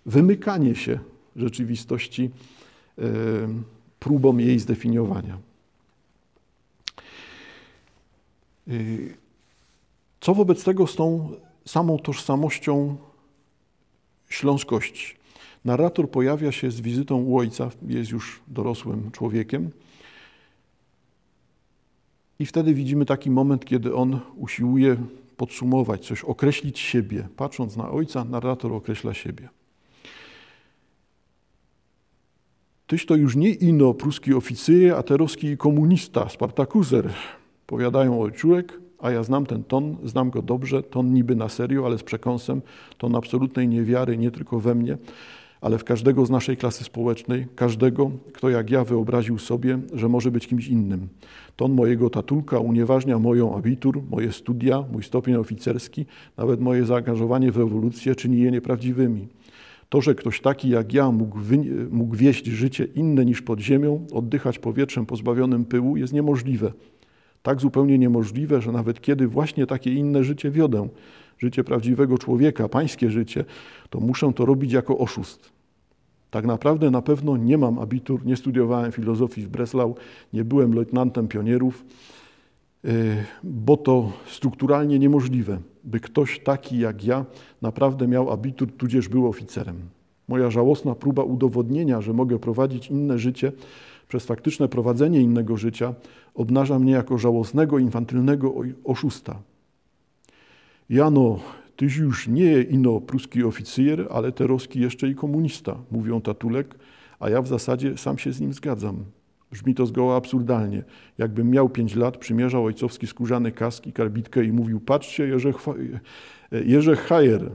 wymykanie 0.07 0.75
się 0.75 0.99
rzeczywistości 1.37 2.31
e, 2.99 3.03
próbą 3.99 4.37
jej 4.37 4.59
zdefiniowania. 4.59 5.39
E, 8.69 8.73
co 10.21 10.35
wobec 10.35 10.65
tego 10.65 10.87
z 10.87 10.97
tą 10.97 11.31
samą 11.65 11.99
tożsamością 11.99 12.97
śląskości? 14.29 15.18
Narrator 15.69 16.11
pojawia 16.11 16.53
się 16.53 16.71
z 16.71 16.81
wizytą 16.81 17.17
u 17.17 17.39
ojca, 17.39 17.71
jest 17.87 18.11
już 18.11 18.41
dorosłym 18.49 19.11
człowiekiem. 19.11 19.71
I 22.39 22.47
wtedy 22.47 22.75
widzimy 22.75 23.05
taki 23.05 23.31
moment, 23.31 23.65
kiedy 23.65 23.95
on 23.95 24.21
usiłuje 24.37 24.97
podsumować, 25.37 26.07
coś 26.07 26.25
określić 26.25 26.79
siebie. 26.79 27.29
Patrząc 27.37 27.77
na 27.77 27.91
ojca, 27.91 28.25
narrator 28.25 28.73
określa 28.73 29.15
siebie. 29.15 29.49
Tyś 32.87 33.07
to 33.07 33.17
już 33.17 33.37
nie 33.37 33.51
ino 33.51 33.95
pruski 33.95 34.35
oficyje, 34.35 34.97
a 34.97 35.03
teroski 35.03 35.57
komunista, 35.57 36.29
Spartakuser. 36.29 37.11
Powiadają 37.67 38.21
ojczurek, 38.23 38.81
a 38.99 39.11
ja 39.11 39.23
znam 39.23 39.47
ten 39.47 39.65
ton, 39.65 39.97
znam 40.05 40.31
go 40.31 40.43
dobrze, 40.43 40.83
ton 40.83 41.15
niby 41.15 41.37
na 41.37 41.49
serio, 41.49 41.87
ale 41.87 41.99
z 41.99 42.03
przekąsem, 42.03 42.63
ton 42.99 43.17
absolutnej 43.17 43.69
niewiary 43.69 44.19
nie 44.19 44.31
tylko 44.31 44.61
we 44.61 44.75
mnie, 44.75 44.99
ale 45.61 45.79
w 45.79 45.85
każdego 45.85 46.27
z 46.27 46.31
naszej 46.31 46.57
klasy 46.57 46.85
społecznej, 46.85 47.47
każdego, 47.57 48.11
kto 48.33 48.51
jak 48.51 48.71
ja 48.71 48.85
wyobraził 48.85 49.39
sobie, 49.39 49.79
że 49.93 50.09
może 50.09 50.31
być 50.31 50.47
kimś 50.47 50.69
innym. 50.69 51.09
Ton 51.57 51.73
mojego 51.73 52.11
tatulka 52.11 52.59
unieważnia 52.59 53.19
moją 53.19 53.57
abitur, 53.57 54.03
moje 54.11 54.33
studia, 54.33 54.85
mój 54.93 55.03
stopień 55.03 55.35
oficerski, 55.35 56.07
nawet 56.37 56.61
moje 56.61 56.85
zaangażowanie 56.85 57.53
w 57.53 57.57
rewolucję 57.57 58.15
czyni 58.15 58.39
je 58.39 58.51
nieprawdziwymi. 58.51 59.29
To, 59.89 60.01
że 60.01 60.15
ktoś 60.15 60.41
taki 60.41 60.69
jak 60.69 60.93
ja 60.95 61.11
mógł, 61.11 61.39
mógł 61.91 62.17
wieść 62.17 62.47
życie 62.47 62.85
inne 62.95 63.25
niż 63.25 63.43
pod 63.43 63.61
ziemią, 63.61 64.07
oddychać 64.13 64.59
powietrzem 64.59 65.07
pozbawionym 65.07 65.65
pyłu, 65.65 65.97
jest 65.97 66.13
niemożliwe. 66.13 66.73
Tak 67.43 67.61
zupełnie 67.61 67.99
niemożliwe, 67.99 68.63
że 68.63 68.73
nawet 68.73 69.01
kiedy 69.01 69.29
właśnie 69.29 69.67
takie 69.67 69.95
inne 69.95 70.25
życie 70.25 70.51
wiodę, 70.51 70.89
życie 71.39 71.65
prawdziwego 71.65 72.19
człowieka, 72.19 72.69
pańskie 72.69 73.11
życie, 73.11 73.45
to 73.91 74.01
muszę 74.01 74.33
to 74.33 74.47
robić 74.47 74.73
jako 74.73 74.99
oszust. 74.99 75.53
Tak 76.31 76.47
naprawdę 76.47 76.91
na 76.91 77.03
pewno 77.03 77.37
nie 77.37 77.59
mam 77.59 77.79
abitur, 77.79 78.27
nie 78.27 78.37
studiowałem 78.37 78.93
filozofii 78.93 79.43
w 79.43 79.49
Breslau, 79.49 79.95
nie 80.33 80.45
byłem 80.45 80.75
lejtnantem 80.75 81.29
pionierów, 81.29 81.85
e, 82.85 82.91
bo 83.45 83.77
to 83.77 84.13
strukturalnie 84.27 84.99
niemożliwe 84.99 85.59
by 85.85 86.01
ktoś 86.01 86.41
taki 86.41 86.79
jak 86.79 87.05
ja 87.05 87.25
naprawdę 87.63 88.09
miał 88.09 88.31
abitur, 88.31 88.73
tudzież 88.73 89.09
był 89.09 89.27
oficerem. 89.27 89.77
Moja 90.29 90.51
żałosna 90.51 90.95
próba 90.95 91.23
udowodnienia, 91.23 92.01
że 92.01 92.13
mogę 92.13 92.39
prowadzić 92.39 92.91
inne 92.91 93.19
życie 93.19 93.53
przez 94.09 94.25
faktyczne 94.25 94.69
prowadzenie 94.69 95.21
innego 95.21 95.57
życia, 95.57 95.95
obnaża 96.35 96.79
mnie 96.79 96.93
jako 96.93 97.19
żałosnego, 97.19 97.79
infantylnego 97.79 98.55
oszusta. 98.85 99.39
Jano, 100.89 101.41
tyś 101.77 101.97
już 101.97 102.29
nie 102.29 102.63
ino 102.63 103.01
pruski 103.01 103.45
oficer, 103.45 104.07
ale 104.11 104.33
teroski 104.33 104.81
jeszcze 104.81 105.09
i 105.09 105.15
komunista, 105.15 105.77
mówią 105.91 106.21
Tatulek, 106.21 106.75
a 107.21 107.31
ja 107.31 107.43
w 107.43 107.49
zasadzie 107.49 107.97
sam 107.97 108.19
się 108.19 108.33
z 108.33 108.41
nim 108.41 108.53
zgadzam. 108.53 109.05
Brzmi 109.53 109.75
to 109.75 109.87
zgoła 109.87 110.17
absurdalnie. 110.17 110.85
Jakbym 111.19 111.51
miał 111.51 111.69
pięć 111.69 111.95
lat, 111.95 112.17
przymierzał 112.17 112.65
ojcowski 112.65 113.07
skórzany 113.07 113.53
kask 113.53 113.87
i 113.87 113.93
karbitkę 113.93 114.45
i 114.45 114.53
mówił, 114.53 114.81
patrzcie, 114.81 115.29
Jerzech 116.65 116.99
Hajer. 116.99 117.51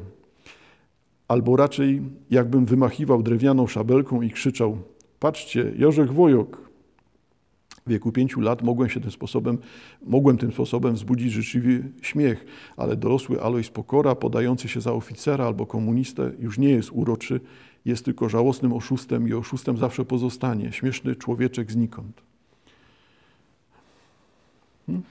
Albo 1.28 1.56
raczej 1.56 2.02
jakbym 2.30 2.66
wymachiwał 2.66 3.24
drewnianą 3.24 3.68
szabelką 3.68 4.22
i 4.22 4.30
krzyczał, 4.30 4.78
patrzcie, 5.20 5.72
Jerzech 5.76 6.14
Wojok. 6.14 6.73
W 7.86 7.90
wieku 7.90 8.12
pięciu 8.12 8.42
lat 8.42 8.62
mogłem 8.62 8.90
się 8.90 9.00
tym 9.00 9.12
sposobem, 9.12 9.58
mogłem 10.06 10.38
tym 10.38 10.52
sposobem 10.52 10.94
wzbudzić 10.94 11.32
życzliwy 11.32 11.84
śmiech, 12.02 12.46
ale 12.78 12.96
dorosły 12.96 13.42
Alois 13.42 13.70
Pokora, 13.70 14.16
podający 14.16 14.68
się 14.68 14.82
za 14.82 14.94
oficera 14.94 15.46
albo 15.46 15.66
komunistę, 15.66 16.32
już 16.40 16.58
nie 16.58 16.70
jest 16.70 16.90
uroczy, 16.92 17.40
jest 17.86 18.06
tylko 18.06 18.30
żałosnym 18.30 18.74
oszustem 18.74 19.28
i 19.28 19.34
oszustem 19.34 19.78
zawsze 19.78 20.06
pozostanie. 20.06 20.72
Śmieszny 20.72 21.16
człowieczek 21.16 21.72
znikąd. 21.72 22.22
Hmm? 24.86 25.04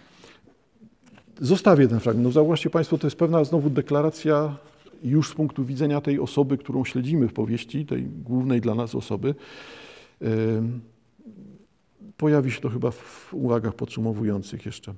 Zostawię 1.41 1.89
ten 1.89 2.01
fragment. 2.01 2.25
No 2.25 2.33
zauważcie 2.33 2.71
Państwo, 2.71 2.99
to 2.99 3.07
jest 3.07 3.17
pewna 3.17 3.45
znowu 3.45 3.71
deklaracja 3.71 4.57
już 5.05 5.29
z 5.29 5.35
punktu 5.35 5.65
widzenia 5.65 6.01
tej 6.01 6.21
osoby, 6.21 6.59
którą 6.59 6.85
śledzimy 6.85 7.29
w 7.29 7.33
powieści, 7.33 7.87
tej 7.87 8.03
głównej 8.03 8.61
dla 8.61 8.75
nas 8.75 8.95
osoby. 8.95 9.35
Pojawi 12.23 12.51
się 12.51 12.61
to 12.61 12.69
chyba 12.69 12.91
w 12.91 13.35
uwagach 13.35 13.75
podsumowujących 13.75 14.67
jeszcze. 14.67 14.95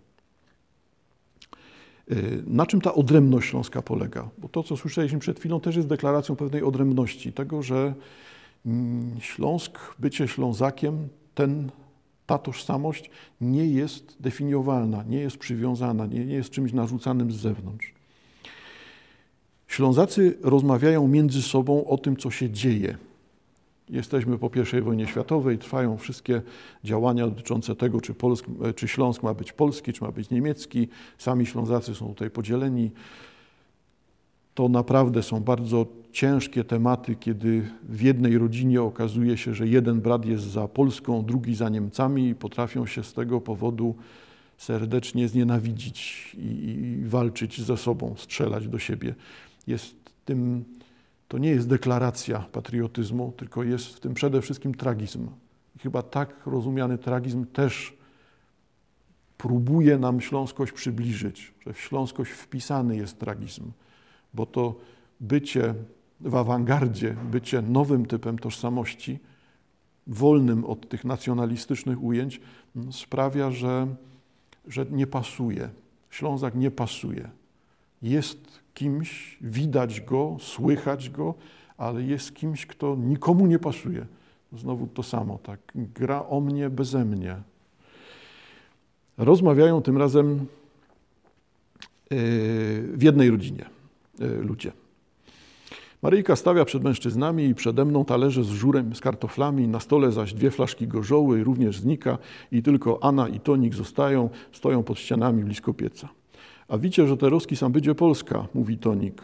Y, 2.12 2.42
na 2.46 2.66
czym 2.66 2.80
ta 2.80 2.94
odrębność 2.94 3.50
śląska 3.50 3.82
polega? 3.82 4.28
Bo 4.38 4.48
to, 4.48 4.62
co 4.62 4.76
słyszeliśmy 4.76 5.18
przed 5.18 5.38
chwilą, 5.38 5.60
też 5.60 5.76
jest 5.76 5.88
deklaracją 5.88 6.36
pewnej 6.36 6.62
odrębności, 6.62 7.32
tego, 7.32 7.62
że 7.62 7.94
mm, 8.66 9.20
Śląsk, 9.20 9.78
bycie 9.98 10.28
Ślązakiem, 10.28 11.08
ten, 11.34 11.70
ta 12.26 12.38
tożsamość 12.38 13.10
nie 13.40 13.66
jest 13.66 14.16
definiowalna, 14.20 15.04
nie 15.08 15.18
jest 15.18 15.38
przywiązana, 15.38 16.06
nie, 16.06 16.24
nie 16.24 16.34
jest 16.34 16.50
czymś 16.50 16.72
narzucanym 16.72 17.32
z 17.32 17.36
zewnątrz. 17.36 17.94
Ślązacy 19.68 20.38
rozmawiają 20.42 21.08
między 21.08 21.42
sobą 21.42 21.86
o 21.86 21.98
tym, 21.98 22.16
co 22.16 22.30
się 22.30 22.50
dzieje. 22.50 22.96
Jesteśmy 23.94 24.38
po 24.38 24.50
I 24.78 24.82
wojnie 24.82 25.06
światowej, 25.06 25.58
trwają 25.58 25.96
wszystkie 25.96 26.42
działania 26.84 27.26
dotyczące 27.26 27.76
tego, 27.76 28.00
czy, 28.00 28.14
Polsk, 28.14 28.46
czy 28.76 28.88
Śląsk 28.88 29.22
ma 29.22 29.34
być 29.34 29.52
polski, 29.52 29.92
czy 29.92 30.04
ma 30.04 30.12
być 30.12 30.30
niemiecki. 30.30 30.88
Sami 31.18 31.46
Ślązacy 31.46 31.94
są 31.94 32.08
tutaj 32.08 32.30
podzieleni. 32.30 32.90
To 34.54 34.68
naprawdę 34.68 35.22
są 35.22 35.40
bardzo 35.40 35.86
ciężkie 36.12 36.64
tematy, 36.64 37.16
kiedy 37.16 37.70
w 37.82 38.02
jednej 38.02 38.38
rodzinie 38.38 38.82
okazuje 38.82 39.36
się, 39.36 39.54
że 39.54 39.68
jeden 39.68 40.00
brat 40.00 40.26
jest 40.26 40.44
za 40.44 40.68
Polską, 40.68 41.24
drugi 41.24 41.54
za 41.54 41.68
Niemcami 41.68 42.28
i 42.28 42.34
potrafią 42.34 42.86
się 42.86 43.04
z 43.04 43.12
tego 43.12 43.40
powodu 43.40 43.94
serdecznie 44.58 45.28
znienawidzić 45.28 46.30
i, 46.38 47.00
i 47.02 47.08
walczyć 47.08 47.60
ze 47.60 47.76
sobą, 47.76 48.14
strzelać 48.18 48.68
do 48.68 48.78
siebie. 48.78 49.14
Jest 49.66 49.96
tym 50.24 50.64
to 51.28 51.38
nie 51.38 51.50
jest 51.50 51.68
deklaracja 51.68 52.38
patriotyzmu, 52.38 53.32
tylko 53.36 53.62
jest 53.62 53.86
w 53.86 54.00
tym 54.00 54.14
przede 54.14 54.42
wszystkim 54.42 54.74
tragizm. 54.74 55.28
I 55.76 55.78
chyba 55.78 56.02
tak 56.02 56.46
rozumiany 56.46 56.98
tragizm 56.98 57.46
też 57.46 57.96
próbuje 59.38 59.98
nam 59.98 60.20
śląskość 60.20 60.72
przybliżyć, 60.72 61.54
że 61.66 61.72
w 61.72 61.80
śląskość 61.80 62.30
wpisany 62.30 62.96
jest 62.96 63.18
tragizm, 63.18 63.70
bo 64.34 64.46
to 64.46 64.74
bycie 65.20 65.74
w 66.20 66.34
awangardzie, 66.34 67.16
bycie 67.30 67.62
nowym 67.62 68.06
typem 68.06 68.38
tożsamości, 68.38 69.18
wolnym 70.06 70.64
od 70.64 70.88
tych 70.88 71.04
nacjonalistycznych 71.04 72.02
ujęć, 72.02 72.40
sprawia, 72.90 73.50
że, 73.50 73.86
że 74.66 74.86
nie 74.90 75.06
pasuje. 75.06 75.68
Ślązak 76.10 76.54
nie 76.54 76.70
pasuje. 76.70 77.30
Jest 78.02 78.63
kimś, 78.74 79.38
widać 79.40 80.00
go, 80.00 80.36
słychać 80.40 81.10
go, 81.10 81.34
ale 81.78 82.02
jest 82.02 82.34
kimś, 82.34 82.66
kto 82.66 82.96
nikomu 82.96 83.46
nie 83.46 83.58
pasuje. 83.58 84.06
Znowu 84.52 84.86
to 84.86 85.02
samo, 85.02 85.38
tak. 85.42 85.60
Gra 85.74 86.26
o 86.26 86.40
mnie 86.40 86.70
beze 86.70 87.04
mnie. 87.04 87.36
Rozmawiają 89.18 89.82
tym 89.82 89.98
razem 89.98 90.46
yy, 92.10 92.16
w 92.92 93.02
jednej 93.02 93.30
rodzinie 93.30 93.64
yy, 94.18 94.28
ludzie. 94.28 94.72
Maryjka 96.02 96.36
stawia 96.36 96.64
przed 96.64 96.84
mężczyznami 96.84 97.44
i 97.44 97.54
przede 97.54 97.84
mną 97.84 98.04
talerze 98.04 98.44
z 98.44 98.48
żurem, 98.48 98.94
z 98.94 99.00
kartoflami, 99.00 99.68
na 99.68 99.80
stole 99.80 100.12
zaś 100.12 100.34
dwie 100.34 100.50
flaszki 100.50 100.88
gorzoły, 100.88 101.44
również 101.44 101.78
znika 101.78 102.18
i 102.52 102.62
tylko 102.62 103.04
Anna 103.04 103.28
i 103.28 103.40
Tonik 103.40 103.74
zostają, 103.74 104.30
stoją 104.52 104.82
pod 104.82 104.98
ścianami 104.98 105.44
blisko 105.44 105.74
pieca. 105.74 106.08
A 106.68 106.78
wiecie, 106.78 107.06
że 107.06 107.16
te 107.16 107.30
Roski 107.30 107.56
sam 107.56 107.72
będzie 107.72 107.94
Polska, 107.94 108.46
mówi 108.54 108.78
Tonik. 108.78 109.22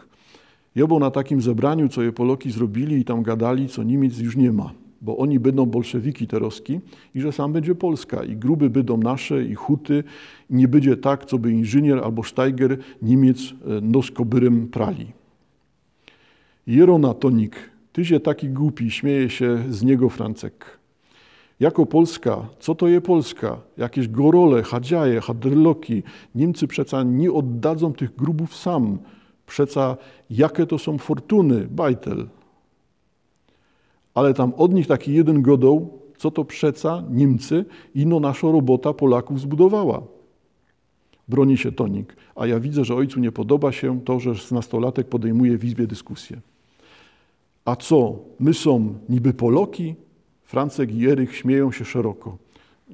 Jobą 0.75 0.99
na 0.99 1.11
takim 1.11 1.41
zebraniu, 1.41 1.89
co 1.89 2.01
je 2.01 2.11
Poloki 2.11 2.51
zrobili 2.51 2.95
i 2.95 3.05
tam 3.05 3.23
gadali, 3.23 3.67
co 3.67 3.83
Niemiec 3.83 4.19
już 4.19 4.35
nie 4.35 4.51
ma, 4.51 4.73
bo 5.01 5.17
oni 5.17 5.39
będą 5.39 5.65
bolszewiki 5.65 6.27
te 6.27 6.39
Roski 6.39 6.79
i 7.15 7.21
że 7.21 7.31
sam 7.31 7.53
będzie 7.53 7.75
Polska 7.75 8.23
i 8.23 8.35
gruby 8.35 8.69
będą 8.69 8.97
nasze 8.97 9.43
i 9.43 9.55
huty 9.55 10.03
i 10.49 10.55
nie 10.55 10.67
będzie 10.67 10.97
tak, 10.97 11.25
co 11.25 11.37
by 11.37 11.51
inżynier 11.51 11.99
albo 11.99 12.23
Steiger 12.23 12.77
Niemiec 13.01 13.39
e, 13.39 13.81
noskobyrem 13.81 14.67
prali. 14.67 15.07
Jerona 16.67 17.13
Tonik, 17.13 17.55
tyzie 17.93 18.19
taki 18.19 18.49
głupi, 18.49 18.91
śmieje 18.91 19.29
się 19.29 19.63
z 19.69 19.83
niego 19.83 20.09
Francek. 20.09 20.80
Jako 21.61 21.85
Polska, 21.85 22.49
co 22.59 22.75
to 22.75 22.87
je 22.87 23.01
Polska? 23.01 23.57
Jakieś 23.77 24.07
gorole, 24.07 24.63
hadziaje, 24.63 25.21
hadrloki. 25.21 26.03
Niemcy 26.35 26.67
przeca 26.67 27.03
nie 27.03 27.31
oddadzą 27.31 27.93
tych 27.93 28.15
grubów 28.15 28.55
sam. 28.55 28.97
Przeca 29.45 29.97
jakie 30.29 30.65
to 30.65 30.77
są 30.77 30.97
fortuny, 30.97 31.67
bajtel. 31.71 32.27
Ale 34.13 34.33
tam 34.33 34.53
od 34.53 34.73
nich 34.73 34.87
taki 34.87 35.13
jeden 35.13 35.41
godoł, 35.41 35.99
co 36.17 36.31
to 36.31 36.45
przeca 36.45 37.03
Niemcy, 37.09 37.65
ino 37.95 38.19
nasza 38.19 38.51
robota 38.51 38.93
Polaków 38.93 39.39
zbudowała. 39.39 40.01
Broni 41.27 41.57
się 41.57 41.71
Tonik, 41.71 42.15
a 42.35 42.47
ja 42.47 42.59
widzę, 42.59 42.85
że 42.85 42.95
ojcu 42.95 43.19
nie 43.19 43.31
podoba 43.31 43.71
się 43.71 44.01
to, 44.01 44.19
że 44.19 44.33
nastolatek 44.55 45.07
podejmuje 45.07 45.57
w 45.57 45.65
izbie 45.65 45.87
dyskusję. 45.87 46.41
A 47.65 47.75
co, 47.75 48.19
my 48.39 48.53
są 48.53 48.93
niby 49.09 49.33
Poloki? 49.33 49.95
Francek 50.51 50.91
i 50.91 50.99
Jerych 50.99 51.35
śmieją 51.35 51.71
się 51.71 51.85
szeroko. 51.85 52.37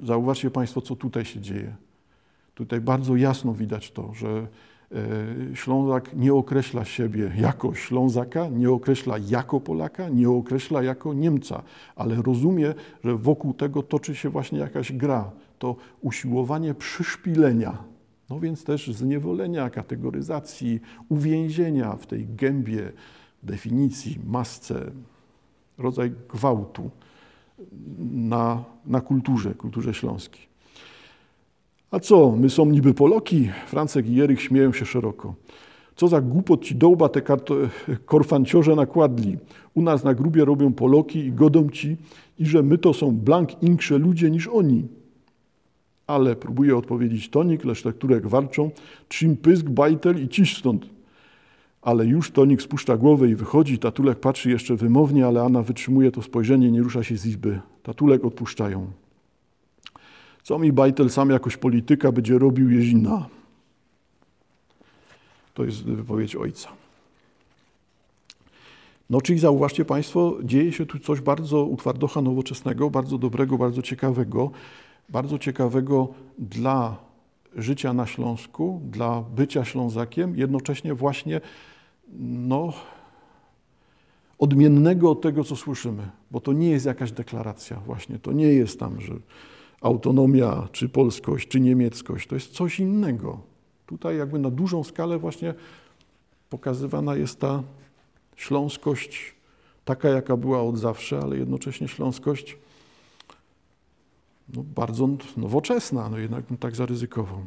Zauważcie 0.02 0.50
Państwo, 0.50 0.80
co 0.80 0.96
tutaj 0.96 1.24
się 1.24 1.40
dzieje. 1.40 1.76
Tutaj 2.54 2.80
bardzo 2.80 3.16
jasno 3.16 3.54
widać 3.54 3.90
to, 3.90 4.14
że 4.14 4.28
e, 4.92 5.56
Ślązak 5.56 6.16
nie 6.16 6.34
określa 6.34 6.84
siebie 6.84 7.32
jako 7.38 7.74
Ślązaka, 7.74 8.48
nie 8.48 8.70
określa 8.70 9.18
jako 9.18 9.60
Polaka, 9.60 10.08
nie 10.08 10.30
określa 10.30 10.82
jako 10.82 11.14
Niemca, 11.14 11.62
ale 11.96 12.22
rozumie, 12.22 12.74
że 13.04 13.16
wokół 13.16 13.54
tego 13.54 13.82
toczy 13.82 14.14
się 14.14 14.30
właśnie 14.30 14.58
jakaś 14.58 14.92
gra. 14.92 15.30
To 15.58 15.76
usiłowanie 16.00 16.74
przyszpilenia, 16.74 17.78
no 18.30 18.40
więc 18.40 18.64
też 18.64 18.86
zniewolenia, 18.86 19.70
kategoryzacji, 19.70 20.80
uwięzienia 21.08 21.92
w 21.92 22.06
tej 22.06 22.26
gębie 22.26 22.92
definicji, 23.42 24.18
masce, 24.26 24.90
rodzaj 25.78 26.12
gwałtu 26.28 26.90
na, 28.10 28.64
na 28.86 29.00
kulturze, 29.00 29.54
kulturze 29.54 29.94
śląskiej. 29.94 30.48
A 31.90 32.00
co, 32.00 32.36
my 32.36 32.50
są 32.50 32.66
niby 32.66 32.94
Poloki? 32.94 33.48
Francek 33.66 34.06
i 34.06 34.14
Jerych 34.14 34.42
śmieją 34.42 34.72
się 34.72 34.84
szeroko. 34.84 35.34
Co 35.96 36.08
za 36.08 36.20
głupot 36.20 36.64
ci 36.64 36.74
dołba 36.74 37.08
te 37.08 37.22
korfanciorze 38.04 38.74
nakładli. 38.74 39.38
U 39.74 39.82
nas 39.82 40.04
na 40.04 40.14
grubie 40.14 40.44
robią 40.44 40.72
Poloki 40.72 41.18
i 41.18 41.32
godą 41.32 41.68
ci, 41.70 41.96
i 42.38 42.46
że 42.46 42.62
my 42.62 42.78
to 42.78 42.94
są 42.94 43.12
blank 43.12 43.62
inksze 43.62 43.98
ludzie 43.98 44.30
niż 44.30 44.48
oni. 44.48 44.86
Ale 46.06 46.36
próbuje 46.36 46.76
odpowiedzieć 46.76 47.28
tonik, 47.28 47.64
lecz 47.64 47.82
te, 47.82 47.92
które 47.92 48.20
warczą, 48.20 48.70
czym 49.08 49.36
pysk, 49.36 49.68
bajtel 49.68 50.24
i 50.24 50.28
ciś 50.28 50.56
stąd 50.56 50.97
ale 51.88 52.06
już 52.06 52.30
Tonik 52.30 52.62
spuszcza 52.62 52.96
głowę 52.96 53.28
i 53.28 53.34
wychodzi. 53.34 53.78
Tatulek 53.78 54.20
patrzy 54.20 54.50
jeszcze 54.50 54.76
wymownie, 54.76 55.26
ale 55.26 55.42
Anna 55.42 55.62
wytrzymuje 55.62 56.10
to 56.10 56.22
spojrzenie, 56.22 56.70
nie 56.70 56.82
rusza 56.82 57.04
się 57.04 57.16
z 57.16 57.26
izby. 57.26 57.60
Tatulek 57.82 58.24
odpuszczają. 58.24 58.86
Co 60.42 60.58
mi 60.58 60.72
Bajtel 60.72 61.10
sam 61.10 61.30
jakoś 61.30 61.56
polityka 61.56 62.12
będzie 62.12 62.38
robił 62.38 62.70
Jezina? 62.70 63.26
To 65.54 65.64
jest 65.64 65.84
wypowiedź 65.84 66.36
ojca. 66.36 66.68
No 69.10 69.20
czyli 69.20 69.38
zauważcie 69.38 69.84
Państwo, 69.84 70.38
dzieje 70.42 70.72
się 70.72 70.86
tu 70.86 70.98
coś 70.98 71.20
bardzo 71.20 71.64
utwardocha 71.64 72.22
nowoczesnego, 72.22 72.90
bardzo 72.90 73.18
dobrego, 73.18 73.58
bardzo 73.58 73.82
ciekawego. 73.82 74.50
Bardzo 75.08 75.38
ciekawego 75.38 76.08
dla 76.38 76.96
życia 77.56 77.92
na 77.92 78.06
Śląsku, 78.06 78.80
dla 78.84 79.22
bycia 79.36 79.64
Ślązakiem, 79.64 80.36
jednocześnie 80.36 80.94
właśnie 80.94 81.40
no, 82.18 82.72
odmiennego 84.38 85.10
od 85.10 85.20
tego, 85.20 85.44
co 85.44 85.56
słyszymy, 85.56 86.10
bo 86.30 86.40
to 86.40 86.52
nie 86.52 86.70
jest 86.70 86.86
jakaś 86.86 87.12
deklaracja 87.12 87.80
właśnie, 87.80 88.18
to 88.18 88.32
nie 88.32 88.46
jest 88.46 88.80
tam, 88.80 89.00
że 89.00 89.14
autonomia, 89.80 90.68
czy 90.72 90.88
polskość, 90.88 91.48
czy 91.48 91.60
niemieckość, 91.60 92.26
to 92.26 92.34
jest 92.34 92.52
coś 92.52 92.80
innego. 92.80 93.40
Tutaj 93.86 94.16
jakby 94.16 94.38
na 94.38 94.50
dużą 94.50 94.84
skalę 94.84 95.18
właśnie 95.18 95.54
pokazywana 96.50 97.16
jest 97.16 97.40
ta 97.40 97.62
śląskość 98.36 99.34
taka, 99.84 100.08
jaka 100.08 100.36
była 100.36 100.62
od 100.62 100.78
zawsze, 100.78 101.20
ale 101.20 101.36
jednocześnie 101.36 101.88
śląskość 101.88 102.58
no, 104.54 104.62
bardzo 104.62 105.08
nowoczesna, 105.36 106.08
no 106.08 106.18
jednak 106.18 106.44
tak 106.60 106.76
zaryzykował. 106.76 107.44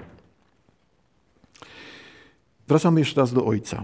Wracamy 2.68 3.00
jeszcze 3.00 3.22
raz 3.22 3.34
do 3.34 3.46
ojca. 3.46 3.84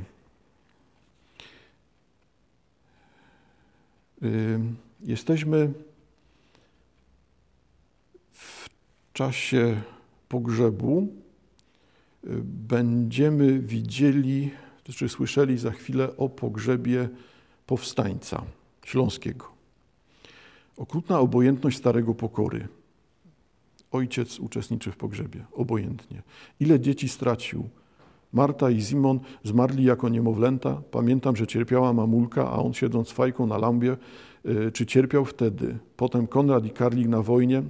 Jesteśmy 5.04 5.74
w 8.34 8.70
czasie 9.14 9.82
pogrzebu. 10.30 11.08
Będziemy 12.68 13.60
widzieli, 13.60 14.52
czy 14.96 15.10
słyszeli 15.10 15.58
za 15.58 15.72
chwilę 15.72 16.18
o 16.18 16.30
pogrzebie 16.30 17.10
powstańca 17.66 18.44
śląskiego. 18.86 19.52
Okrutna 20.78 21.20
obojętność 21.20 21.78
starego 21.78 22.16
pokory. 22.16 22.68
Ojciec 23.92 24.40
uczestniczy 24.40 24.92
w 24.92 24.98
pogrzebie, 24.98 25.46
obojętnie. 25.52 26.22
Ile 26.60 26.80
dzieci 26.80 27.10
stracił? 27.10 27.70
Marta 28.34 28.70
i 28.70 28.82
Simon 28.82 29.20
zmarli 29.44 29.84
jako 29.84 30.10
niemowlęta. 30.10 30.82
Pamiętam, 30.92 31.36
że 31.36 31.48
cierpiała 31.48 31.94
mamulka, 31.94 32.52
a 32.52 32.58
on 32.58 32.74
siedząc 32.74 33.12
fajką 33.12 33.48
na 33.48 33.58
lambie, 33.58 33.98
y, 34.46 34.72
czy 34.72 34.86
cierpiał 34.86 35.26
wtedy. 35.26 35.78
Potem 35.98 36.28
Konrad 36.28 36.66
i 36.66 36.70
Karlik 36.70 37.08
na 37.08 37.22
wojnie, 37.22 37.64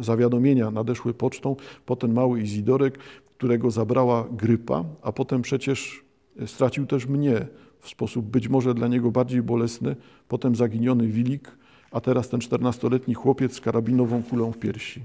zawiadomienia 0.00 0.70
nadeszły 0.70 1.14
pocztą, 1.14 1.56
potem 1.86 2.12
mały 2.12 2.40
Izidorek, 2.40 2.98
którego 3.36 3.70
zabrała 3.70 4.26
grypa, 4.32 4.84
a 5.02 5.12
potem 5.12 5.42
przecież 5.42 6.04
stracił 6.46 6.86
też 6.86 7.06
mnie 7.06 7.46
w 7.80 7.88
sposób 7.88 8.26
być 8.26 8.48
może 8.48 8.74
dla 8.74 8.88
niego 8.88 9.10
bardziej 9.10 9.42
bolesny, 9.42 9.96
potem 10.28 10.56
zaginiony 10.56 11.06
Wilik, 11.06 11.58
a 11.90 12.00
teraz 12.00 12.28
ten 12.28 12.40
czternastoletni 12.40 13.14
chłopiec 13.14 13.54
z 13.54 13.60
karabinową 13.60 14.22
kulą 14.22 14.52
w 14.52 14.58
piersi. 14.58 15.02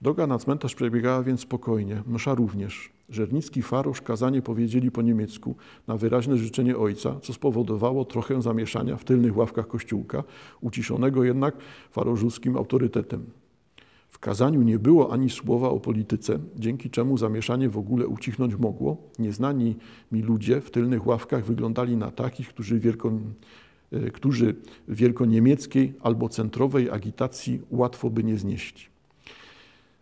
Droga 0.00 0.26
na 0.26 0.38
cmentarz 0.38 0.74
przebiegała 0.74 1.22
więc 1.22 1.40
spokojnie, 1.40 2.02
msza 2.06 2.34
również. 2.34 2.97
Żernicki 3.08 3.62
farosz 3.62 4.00
kazanie 4.02 4.42
powiedzieli 4.42 4.90
po 4.90 5.02
niemiecku 5.02 5.56
na 5.86 5.96
wyraźne 5.96 6.36
życzenie 6.36 6.76
ojca, 6.76 7.20
co 7.22 7.32
spowodowało 7.32 8.04
trochę 8.04 8.42
zamieszania 8.42 8.96
w 8.96 9.04
tylnych 9.04 9.36
ławkach 9.36 9.66
kościółka, 9.66 10.24
uciszonego 10.60 11.24
jednak 11.24 11.56
farożuskim 11.90 12.56
autorytetem. 12.56 13.26
W 14.10 14.18
kazaniu 14.18 14.62
nie 14.62 14.78
było 14.78 15.12
ani 15.12 15.30
słowa 15.30 15.68
o 15.68 15.80
polityce, 15.80 16.38
dzięki 16.56 16.90
czemu 16.90 17.18
zamieszanie 17.18 17.68
w 17.68 17.78
ogóle 17.78 18.06
ucichnąć 18.06 18.56
mogło. 18.56 18.96
Nieznani 19.18 19.76
mi 20.12 20.22
ludzie 20.22 20.60
w 20.60 20.70
tylnych 20.70 21.06
ławkach 21.06 21.44
wyglądali 21.44 21.96
na 21.96 22.10
takich, 22.10 22.48
którzy, 22.48 22.80
wielko, 22.80 23.12
e, 23.92 24.10
którzy 24.10 24.54
wielkoniemieckiej 24.88 25.94
albo 26.00 26.28
centrowej 26.28 26.90
agitacji 26.90 27.60
łatwo 27.70 28.10
by 28.10 28.24
nie 28.24 28.38
znieśli. 28.38 28.97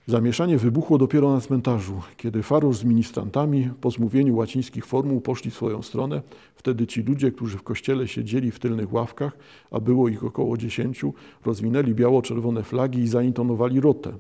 Zamieszanie 0.08 0.58
wybuchło 0.58 0.98
dopiero 0.98 1.32
na 1.32 1.40
cmentarzu, 1.40 2.00
kiedy 2.16 2.42
Farosz 2.42 2.76
z 2.76 2.84
ministrantami 2.84 3.70
po 3.80 3.90
zmówieniu 3.90 4.36
łacińskich 4.36 4.86
formuł 4.86 5.20
poszli 5.20 5.50
swoją 5.50 5.82
stronę. 5.82 6.22
Wtedy 6.54 6.86
ci 6.86 7.02
ludzie, 7.02 7.32
którzy 7.32 7.58
w 7.58 7.62
kościele 7.62 8.08
siedzieli 8.08 8.50
w 8.50 8.58
tylnych 8.58 8.92
ławkach, 8.92 9.36
a 9.70 9.80
było 9.80 10.08
ich 10.08 10.24
około 10.24 10.56
dziesięciu, 10.56 11.14
rozwinęli 11.44 11.94
biało-czerwone 11.94 12.62
flagi 12.62 13.00
i 13.00 13.08
zaintonowali 13.08 13.80
rotę. 13.80 14.12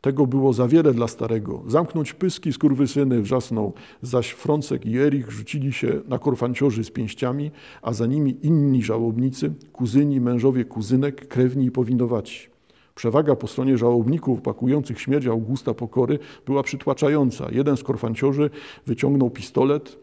Tego 0.00 0.26
było 0.26 0.52
za 0.52 0.68
wiele 0.68 0.94
dla 0.94 1.08
starego. 1.08 1.62
Zamknąć 1.66 2.12
pyski, 2.12 2.52
skurwysyny, 2.52 3.22
wrzasnął. 3.22 3.72
Zaś 4.02 4.30
Frącek 4.30 4.86
i 4.86 4.98
Erich 4.98 5.30
rzucili 5.30 5.72
się 5.72 6.00
na 6.08 6.18
korfanciorzy 6.18 6.84
z 6.84 6.90
pięściami, 6.90 7.50
a 7.82 7.92
za 7.92 8.06
nimi 8.06 8.36
inni 8.42 8.82
żałobnicy, 8.82 9.52
kuzyni, 9.72 10.20
mężowie 10.20 10.64
kuzynek, 10.64 11.28
krewni 11.28 11.66
i 11.66 11.70
powinowaci. 11.70 12.53
Przewaga 12.94 13.36
po 13.36 13.46
stronie 13.46 13.78
żałobników 13.78 14.40
pakujących 14.42 15.00
śmierć 15.00 15.26
Augusta 15.26 15.74
Pokory 15.74 16.18
była 16.46 16.62
przytłaczająca. 16.62 17.48
Jeden 17.52 17.76
z 17.76 17.82
korfanciorzy 17.82 18.50
wyciągnął 18.86 19.30
pistolet, 19.30 19.98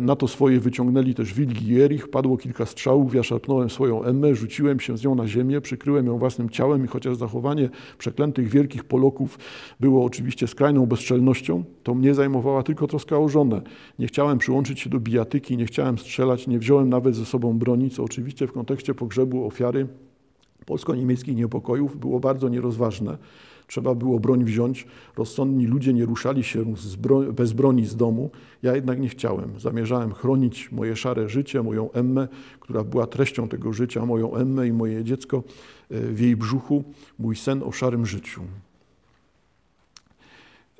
na 0.00 0.16
to 0.16 0.28
swoje 0.28 0.60
wyciągnęli 0.60 1.14
też 1.14 1.34
Wilgi 1.34 1.72
i 1.72 1.80
Erich. 1.80 2.08
Padło 2.08 2.36
kilka 2.36 2.66
strzałów, 2.66 3.14
ja 3.14 3.22
szarpnąłem 3.22 3.70
swoją 3.70 4.02
emmę, 4.02 4.34
rzuciłem 4.34 4.80
się 4.80 4.98
z 4.98 5.04
nią 5.04 5.14
na 5.14 5.26
ziemię, 5.26 5.60
przykryłem 5.60 6.06
ją 6.06 6.18
własnym 6.18 6.50
ciałem 6.50 6.84
i 6.84 6.88
chociaż 6.88 7.16
zachowanie 7.16 7.68
przeklętych 7.98 8.48
wielkich 8.48 8.84
Poloków 8.84 9.38
było 9.80 10.04
oczywiście 10.04 10.46
skrajną 10.46 10.86
bezczelnością, 10.86 11.64
to 11.82 11.94
mnie 11.94 12.14
zajmowała 12.14 12.62
tylko 12.62 12.86
troska 12.86 13.18
o 13.18 13.28
żonę. 13.28 13.62
Nie 13.98 14.06
chciałem 14.06 14.38
przyłączyć 14.38 14.80
się 14.80 14.90
do 14.90 15.00
bijatyki, 15.00 15.56
nie 15.56 15.66
chciałem 15.66 15.98
strzelać, 15.98 16.46
nie 16.46 16.58
wziąłem 16.58 16.88
nawet 16.88 17.14
ze 17.14 17.24
sobą 17.24 17.58
broni, 17.58 17.90
co 17.90 18.04
oczywiście 18.04 18.46
w 18.46 18.52
kontekście 18.52 18.94
pogrzebu 18.94 19.46
ofiary 19.46 19.86
polsko-niemieckich 20.66 21.36
niepokojów 21.36 21.96
było 22.00 22.20
bardzo 22.20 22.48
nierozważne. 22.48 23.18
Trzeba 23.70 23.94
było 23.94 24.20
broń 24.20 24.44
wziąć. 24.44 24.86
Rozsądni 25.16 25.66
ludzie 25.66 25.92
nie 25.92 26.04
ruszali 26.04 26.44
się 26.44 26.64
bro 26.98 27.32
bez 27.32 27.52
broni 27.52 27.86
z 27.86 27.96
domu. 27.96 28.30
Ja 28.62 28.74
jednak 28.74 29.00
nie 29.00 29.08
chciałem. 29.08 29.60
Zamierzałem 29.60 30.12
chronić 30.12 30.72
moje 30.72 30.96
szare 30.96 31.28
życie, 31.28 31.62
moją 31.62 31.92
Emmę, 31.92 32.28
która 32.60 32.84
była 32.84 33.06
treścią 33.06 33.48
tego 33.48 33.72
życia, 33.72 34.06
moją 34.06 34.34
Emmę 34.34 34.68
i 34.68 34.72
moje 34.72 35.04
dziecko 35.04 35.42
e, 35.90 36.00
w 36.00 36.20
jej 36.20 36.36
brzuchu, 36.36 36.84
mój 37.18 37.36
sen 37.36 37.62
o 37.62 37.72
szarym 37.72 38.06
życiu. 38.06 38.42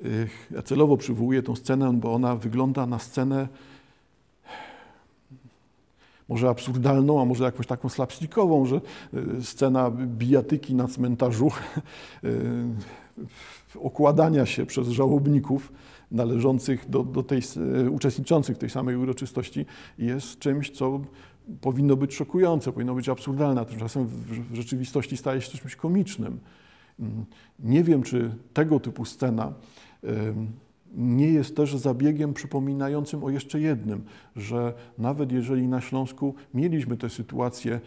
E, 0.05 0.07
ja 0.51 0.61
celowo 0.61 0.97
przywołuję 0.97 1.43
tę 1.43 1.55
scenę, 1.55 1.93
bo 1.93 2.13
ona 2.13 2.35
wygląda 2.35 2.85
na 2.85 2.99
scenę 2.99 3.47
może 6.31 6.49
absurdalną, 6.49 7.21
a 7.21 7.25
może 7.25 7.43
jakąś 7.43 7.67
taką 7.67 7.89
slapstickową, 7.89 8.65
że 8.65 8.81
y, 9.13 9.43
scena 9.43 9.91
bijatyki 9.91 10.75
na 10.75 10.87
cmentarzu, 10.87 11.51
y, 12.23 13.79
okładania 13.79 14.45
się 14.45 14.65
przez 14.65 14.87
żałobników 14.87 15.71
należących 16.11 16.89
do, 16.89 17.03
do 17.03 17.23
tej, 17.23 17.41
y, 17.85 17.91
uczestniczących 17.91 18.57
tej 18.57 18.69
samej 18.69 18.95
uroczystości 18.95 19.65
jest 19.97 20.39
czymś, 20.39 20.69
co 20.69 21.01
powinno 21.61 21.95
być 21.95 22.15
szokujące, 22.15 22.71
powinno 22.71 22.95
być 22.95 23.09
absurdalne, 23.09 23.61
a 23.61 23.65
tymczasem 23.65 24.07
w 24.07 24.55
rzeczywistości 24.55 25.17
staje 25.17 25.41
się 25.41 25.57
czymś 25.57 25.75
komicznym. 25.75 26.39
Mm, 26.99 27.25
nie 27.59 27.83
wiem, 27.83 28.03
czy 28.03 28.35
tego 28.53 28.79
typu 28.79 29.05
scena 29.05 29.53
nie 30.93 31.27
jest 31.27 31.55
też 31.55 31.75
zabiegiem 31.75 32.33
przypominającym 32.33 33.23
o 33.23 33.29
jeszcze 33.29 33.59
jednym, 33.59 34.03
że 34.35 34.73
nawet 34.97 35.31
jeżeli 35.31 35.67
na 35.67 35.81
Śląsku 35.81 36.35
mieliśmy 36.53 36.97
tę 36.97 37.09
sytuację, 37.09 37.79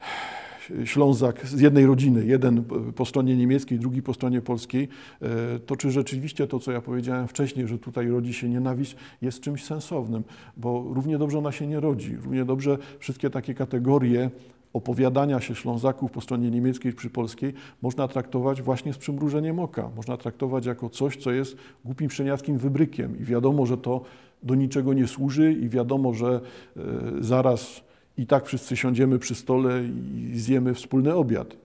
Ślązak 0.84 1.46
z 1.46 1.60
jednej 1.60 1.86
rodziny, 1.86 2.26
jeden 2.26 2.64
po 2.96 3.04
stronie 3.04 3.36
niemieckiej, 3.36 3.78
drugi 3.78 4.02
po 4.02 4.14
stronie 4.14 4.42
polskiej, 4.42 4.88
e, 5.22 5.58
to 5.58 5.76
czy 5.76 5.90
rzeczywiście 5.90 6.46
to, 6.46 6.58
co 6.58 6.72
ja 6.72 6.80
powiedziałem 6.80 7.28
wcześniej, 7.28 7.68
że 7.68 7.78
tutaj 7.78 8.08
rodzi 8.08 8.34
się 8.34 8.48
nienawiść, 8.48 8.96
jest 9.22 9.40
czymś 9.40 9.64
sensownym, 9.64 10.24
bo 10.56 10.90
równie 10.94 11.18
dobrze 11.18 11.38
ona 11.38 11.52
się 11.52 11.66
nie 11.66 11.80
rodzi. 11.80 12.16
Równie 12.16 12.44
dobrze 12.44 12.78
wszystkie 12.98 13.30
takie 13.30 13.54
kategorie 13.54 14.30
opowiadania 14.76 15.40
się 15.40 15.54
Ślązaków 15.54 16.10
po 16.10 16.20
stronie 16.20 16.50
niemieckiej 16.50 16.94
czy 16.94 17.10
polskiej 17.10 17.54
można 17.82 18.08
traktować 18.08 18.62
właśnie 18.62 18.92
z 18.92 18.98
przymrużeniem 18.98 19.58
oka. 19.58 19.90
Można 19.96 20.16
traktować 20.16 20.66
jako 20.66 20.90
coś, 20.90 21.16
co 21.16 21.30
jest 21.30 21.56
głupim 21.84 22.08
przeniackim 22.08 22.58
wybrykiem 22.58 23.20
i 23.20 23.24
wiadomo, 23.24 23.66
że 23.66 23.76
to 23.78 24.00
do 24.42 24.54
niczego 24.54 24.94
nie 24.94 25.06
służy 25.06 25.52
i 25.52 25.68
wiadomo, 25.68 26.14
że 26.14 26.40
e, 26.76 26.80
zaraz 27.20 27.80
i 28.18 28.26
tak 28.26 28.46
wszyscy 28.46 28.76
siądziemy 28.76 29.18
przy 29.18 29.34
stole 29.34 29.84
i 29.84 30.38
zjemy 30.38 30.74
wspólny 30.74 31.14
obiad. 31.14 31.56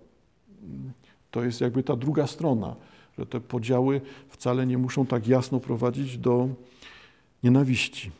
To 1.32 1.44
jest 1.44 1.62
jakby 1.62 1.84
ta 1.84 1.96
druga 1.96 2.28
strona, 2.28 2.76
że 3.18 3.26
te 3.26 3.42
podziały 3.42 4.02
wcale 4.30 4.68
nie 4.68 4.78
muszą 4.78 5.06
tak 5.06 5.28
jasno 5.28 5.60
prowadzić 5.60 6.18
do 6.18 6.50
nienawiści 7.44 8.12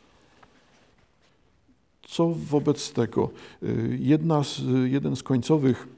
co 2.12 2.28
wobec 2.28 2.92
tego? 2.92 3.30
Y, 3.62 3.98
jedna 4.00 4.44
z, 4.44 4.60
jeden 4.84 5.16
z 5.16 5.22
końcowych, 5.22 5.88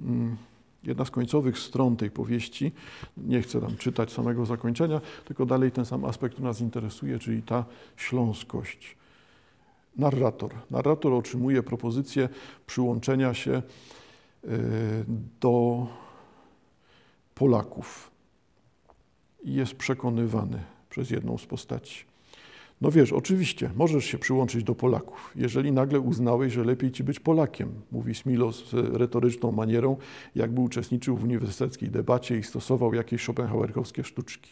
mm, 0.00 0.36
jedna 0.84 1.04
z 1.04 1.10
końcowych 1.10 1.58
stron 1.58 1.96
tej 1.96 2.10
powieści, 2.10 2.72
nie 3.16 3.42
chcę 3.42 3.60
tam 3.60 3.76
czytać 3.76 4.12
samego 4.12 4.46
zakończenia, 4.46 5.00
tylko 5.24 5.46
dalej 5.46 5.72
ten 5.72 5.84
sam 5.84 6.04
aspekt, 6.04 6.34
który 6.34 6.48
nas 6.48 6.60
interesuje, 6.60 7.18
czyli 7.18 7.42
ta 7.42 7.64
śląskość. 7.96 8.96
Narrator. 9.96 10.50
Narrator 10.70 11.12
otrzymuje 11.12 11.62
propozycję 11.62 12.28
przyłączenia 12.66 13.34
się 13.34 13.62
y, 14.44 14.48
do 15.40 15.86
Polaków 17.34 18.10
i 19.44 19.54
jest 19.54 19.74
przekonywany 19.74 20.62
przez 20.90 21.10
jedną 21.10 21.38
z 21.38 21.46
postaci. 21.46 22.11
No 22.82 22.90
wiesz, 22.90 23.12
oczywiście, 23.12 23.70
możesz 23.76 24.04
się 24.04 24.18
przyłączyć 24.18 24.64
do 24.64 24.74
Polaków, 24.74 25.32
jeżeli 25.36 25.72
nagle 25.72 26.00
uznałeś, 26.00 26.52
że 26.52 26.64
lepiej 26.64 26.90
ci 26.90 27.04
być 27.04 27.20
Polakiem, 27.20 27.68
mówi 27.92 28.14
Smilo 28.14 28.52
z 28.52 28.72
retoryczną 28.72 29.52
manierą, 29.52 29.96
jakby 30.34 30.60
uczestniczył 30.60 31.16
w 31.16 31.24
uniwersyteckiej 31.24 31.90
debacie 31.90 32.38
i 32.38 32.42
stosował 32.42 32.94
jakieś 32.94 33.22
schopenhauerowskie 33.22 34.04
sztuczki. 34.04 34.50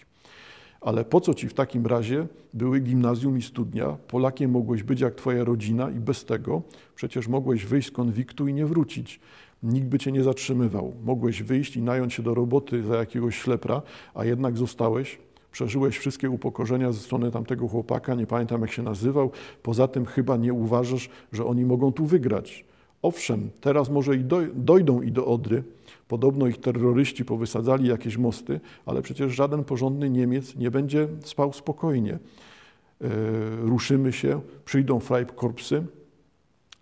Ale 0.81 1.05
po 1.05 1.21
co 1.21 1.35
ci 1.35 1.49
w 1.49 1.55
takim 1.55 1.87
razie 1.87 2.27
były 2.55 2.81
gimnazjum 2.81 3.39
i 3.39 3.43
studnia? 3.43 3.97
Polakiem 4.09 4.51
mogłeś 4.51 4.83
być 4.83 5.01
jak 5.01 5.15
twoja 5.15 5.45
rodzina 5.45 5.91
i 5.91 6.01
bez 6.01 6.25
tego 6.25 6.63
przecież 6.95 7.29
mogłeś 7.29 7.67
wyjść 7.67 7.89
z 7.89 7.93
konwiktu 7.93 8.49
i 8.49 8.55
nie 8.55 8.67
wrócić. 8.67 9.21
Nikt 9.63 9.87
by 9.87 9.99
cię 9.99 10.13
nie 10.13 10.23
zatrzymywał. 10.23 10.95
Mogłeś 11.05 11.43
wyjść 11.43 11.77
i 11.77 11.83
nająć 11.83 12.15
się 12.15 12.23
do 12.23 12.35
roboty 12.35 12.83
za 12.83 12.97
jakiegoś 12.97 13.39
ślepra, 13.39 13.83
a 14.15 14.25
jednak 14.25 14.57
zostałeś 14.57 15.19
Przeżyłeś 15.53 15.99
wszystkie 15.99 16.31
upokorzenia 16.31 16.93
ze 16.93 17.01
strony 17.01 17.31
tamtego 17.31 17.69
chłopaka, 17.69 18.15
nie 18.15 18.27
pamiętam 18.27 18.61
jak 18.61 18.73
się 18.73 18.83
nazywał. 18.83 19.31
Poza 19.63 19.89
tym 19.89 20.07
chyba 20.07 20.37
nie 20.37 20.53
uważasz, 20.53 21.09
że 21.33 21.45
oni 21.45 21.65
mogą 21.65 21.93
tu 21.93 22.07
wygrać. 22.07 22.65
Owszem, 23.03 23.51
teraz 23.61 23.91
może 23.91 24.17
i 24.17 24.25
dojdą 24.55 25.03
i 25.03 25.13
do 25.13 25.27
Odry. 25.27 25.63
Podobno 26.09 26.47
ich 26.47 26.61
terroryści 26.61 27.25
powysadzali 27.25 27.89
jakieś 27.89 28.17
mosty, 28.17 28.61
ale 28.87 29.03
przecież 29.03 29.33
żaden 29.33 29.65
porządny 29.65 30.11
Niemiec 30.11 30.57
nie 30.57 30.71
będzie 30.71 31.09
spał 31.25 31.53
spokojnie. 31.53 32.13
E, 32.13 32.19
ruszymy 33.61 34.13
się, 34.13 34.41
przyjdą 34.65 35.01
Freikorpsy, 35.01 35.87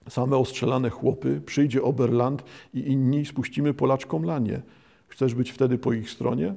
same 0.08 0.36
ostrzelane 0.36 0.90
chłopy, 0.90 1.40
przyjdzie 1.46 1.82
Oberland 1.82 2.44
i 2.74 2.92
inni, 2.92 3.26
spuścimy 3.26 3.74
Polaczkom 3.74 4.24
lanie. 4.24 4.62
Chcesz 5.08 5.34
być 5.34 5.50
wtedy 5.50 5.78
po 5.78 5.92
ich 5.92 6.10
stronie? 6.10 6.54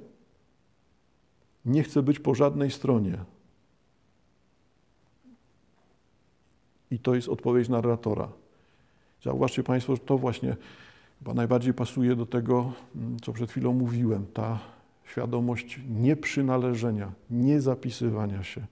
Nie 1.66 1.84
chce 1.84 2.04
być 2.04 2.20
po 2.20 2.36
żadnej 2.36 2.72
stronie. 2.72 3.18
I 6.92 7.00
to 7.00 7.16
jest 7.16 7.30
odpowiedź 7.30 7.70
narratora. 7.70 8.30
Zauważcie 9.24 9.64
Państwo, 9.64 9.96
że 9.96 10.02
to 10.02 10.18
właśnie 10.18 10.56
chyba 11.20 11.34
najbardziej 11.34 11.74
pasuje 11.74 12.16
do 12.16 12.26
tego, 12.26 12.74
mm, 12.96 13.20
co 13.20 13.34
przed 13.34 13.52
chwilą 13.52 13.74
mówiłem. 13.74 14.26
Ta 14.34 14.60
świadomość 15.06 15.80
nieprzynależenia, 15.90 17.12
niezapisywania 17.30 18.44
się. 18.44 18.66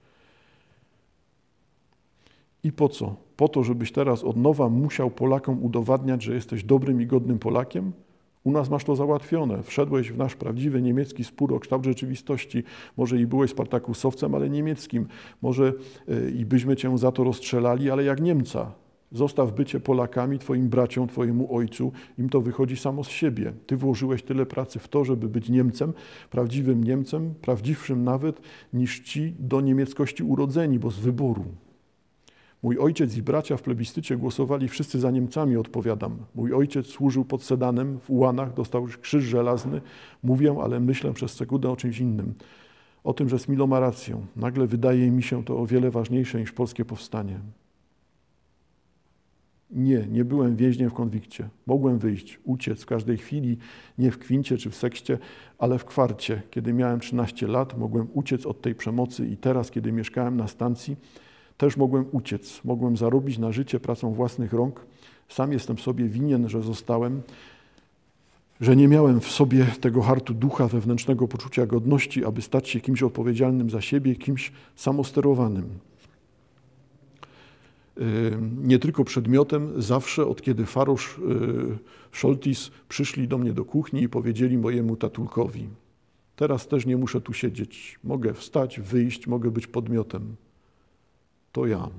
I 2.63 2.71
po 2.71 2.89
co? 2.89 3.15
Po 3.37 3.47
to, 3.47 3.63
żebyś 3.63 3.91
teraz 3.91 4.23
od 4.23 4.37
nowa 4.37 4.69
musiał 4.69 5.11
Polakom 5.11 5.63
udowadniać, 5.63 6.23
że 6.23 6.33
jesteś 6.33 6.63
dobrym 6.63 7.01
i 7.01 7.05
godnym 7.05 7.39
Polakiem? 7.39 7.91
U 8.49 8.51
nas 8.51 8.69
masz 8.69 8.83
to 8.83 8.95
załatwione. 8.95 9.63
Wszedłeś 9.63 10.11
w 10.11 10.17
nasz 10.17 10.35
prawdziwy 10.35 10.81
niemiecki 10.81 11.23
spór 11.23 11.53
o 11.53 11.59
kształt 11.59 11.85
rzeczywistości. 11.85 12.63
Może 12.97 13.21
i 13.21 13.27
byłeś 13.27 13.51
Spartakusowcem, 13.51 14.35
ale 14.35 14.49
niemieckim. 14.49 15.07
Może 15.41 15.73
e, 16.07 16.29
i 16.29 16.45
byśmy 16.45 16.75
cię 16.75 16.97
za 16.97 17.11
to 17.11 17.23
rozstrzelali, 17.23 17.91
ale 17.91 18.03
jak 18.03 18.21
Niemca. 18.21 18.71
Zostaw 19.11 19.51
bycie 19.51 19.79
Polakami, 19.79 20.39
twoim 20.39 20.69
braciom, 20.69 21.07
twojemu 21.07 21.55
ojcu. 21.55 21.91
Im 22.17 22.29
to 22.29 22.41
wychodzi 22.41 22.77
samo 22.77 23.03
z 23.03 23.09
siebie. 23.09 23.53
Ty 23.67 23.77
włożyłeś 23.77 24.23
tyle 24.23 24.45
pracy 24.45 24.79
w 24.79 24.87
to, 24.87 25.05
żeby 25.05 25.29
być 25.29 25.49
Niemcem, 25.49 25.93
prawdziwym 26.29 26.83
Niemcem, 26.83 27.33
prawdziwszym 27.41 28.03
nawet 28.03 28.41
niż 28.73 28.99
ci 28.99 29.35
do 29.39 29.61
niemieckości 29.61 30.23
urodzeni, 30.23 30.79
bo 30.79 30.91
z 30.91 30.99
wyboru. 30.99 31.45
Mój 32.63 32.77
ojciec 32.77 33.17
i 33.17 33.21
bracia 33.21 33.57
w 33.57 33.61
plebiscycie 33.61 34.17
głosowali 34.17 34.67
wszyscy 34.67 34.99
za 34.99 35.11
Niemcami, 35.11 35.57
odpowiadam. 35.57 36.17
Mój 36.35 36.53
ojciec 36.53 36.87
służył 36.87 37.25
pod 37.25 37.43
Sedanem, 37.43 37.99
w 37.99 38.09
Ułanach, 38.09 38.53
dostał 38.53 38.87
krzyż 39.01 39.23
żelazny. 39.23 39.81
Mówię, 40.23 40.55
ale 40.63 40.79
myślę 40.79 41.13
przez 41.13 41.33
sekundę 41.33 41.69
o 41.69 41.75
czymś 41.75 41.99
innym. 41.99 42.33
O 43.03 43.13
tym, 43.13 43.29
że 43.29 43.39
Smilo 43.39 43.67
ma 43.67 43.79
rację. 43.79 44.25
Nagle 44.35 44.67
wydaje 44.67 45.11
mi 45.11 45.23
się 45.23 45.43
to 45.43 45.59
o 45.59 45.65
wiele 45.65 45.91
ważniejsze 45.91 46.39
niż 46.39 46.51
polskie 46.51 46.85
powstanie. 46.85 47.39
Nie, 49.71 50.07
nie 50.07 50.25
byłem 50.25 50.55
więźniem 50.55 50.89
w 50.89 50.93
konwikcie. 50.93 51.49
Mogłem 51.67 51.99
wyjść, 51.99 52.39
uciec 52.43 52.83
w 52.83 52.85
każdej 52.85 53.17
chwili, 53.17 53.57
nie 53.97 54.11
w 54.11 54.17
kwincie 54.17 54.57
czy 54.57 54.69
w 54.69 54.75
sekście, 54.75 55.17
ale 55.57 55.77
w 55.77 55.85
kwarcie. 55.85 56.41
Kiedy 56.49 56.73
miałem 56.73 56.99
13 56.99 57.47
lat, 57.47 57.77
mogłem 57.77 58.07
uciec 58.13 58.45
od 58.45 58.61
tej 58.61 58.75
przemocy 58.75 59.27
i 59.27 59.37
teraz, 59.37 59.71
kiedy 59.71 59.91
mieszkałem 59.91 60.37
na 60.37 60.47
stacji, 60.47 60.95
też 61.59 61.77
mogłem 61.77 62.05
uciec. 62.11 62.61
Mogłem 62.63 62.97
zarobić 62.97 63.37
na 63.37 63.51
życie 63.51 63.79
pracą 63.79 64.13
własnych 64.13 64.53
rąk. 64.53 64.85
Sam 65.29 65.53
jestem 65.53 65.77
sobie 65.77 66.05
winien, 66.05 66.49
że 66.49 66.61
zostałem, 66.61 67.21
że 68.61 68.75
nie 68.75 68.87
miałem 68.87 69.19
w 69.19 69.31
sobie 69.31 69.65
tego 69.81 70.01
hartu 70.01 70.33
ducha, 70.33 70.67
wewnętrznego 70.67 71.27
poczucia 71.27 71.65
godności, 71.65 72.25
aby 72.25 72.41
stać 72.41 72.69
się 72.69 72.79
kimś 72.79 73.03
odpowiedzialnym 73.03 73.69
za 73.69 73.81
siebie, 73.81 74.15
kimś 74.15 74.51
samosterowanym 74.75 75.69
nie 78.61 78.79
tylko 78.79 79.03
przedmiotem, 79.03 79.81
zawsze 79.81 80.25
od 80.25 80.41
kiedy 80.41 80.65
Farosz 80.65 81.17
y, 81.17 81.77
Szoltis 82.11 82.71
przyszli 82.89 83.27
do 83.27 83.37
mnie 83.37 83.53
do 83.53 83.65
kuchni 83.65 84.03
i 84.03 84.09
powiedzieli 84.09 84.57
mojemu 84.57 84.95
tatulkowi, 84.95 85.69
teraz 86.35 86.67
też 86.67 86.85
nie 86.85 86.97
muszę 86.97 87.21
tu 87.21 87.33
siedzieć, 87.33 87.99
mogę 88.03 88.33
wstać, 88.33 88.79
wyjść, 88.79 89.27
mogę 89.27 89.51
być 89.51 89.67
podmiotem. 89.67 90.35
To 91.51 91.65
ja. 91.65 91.89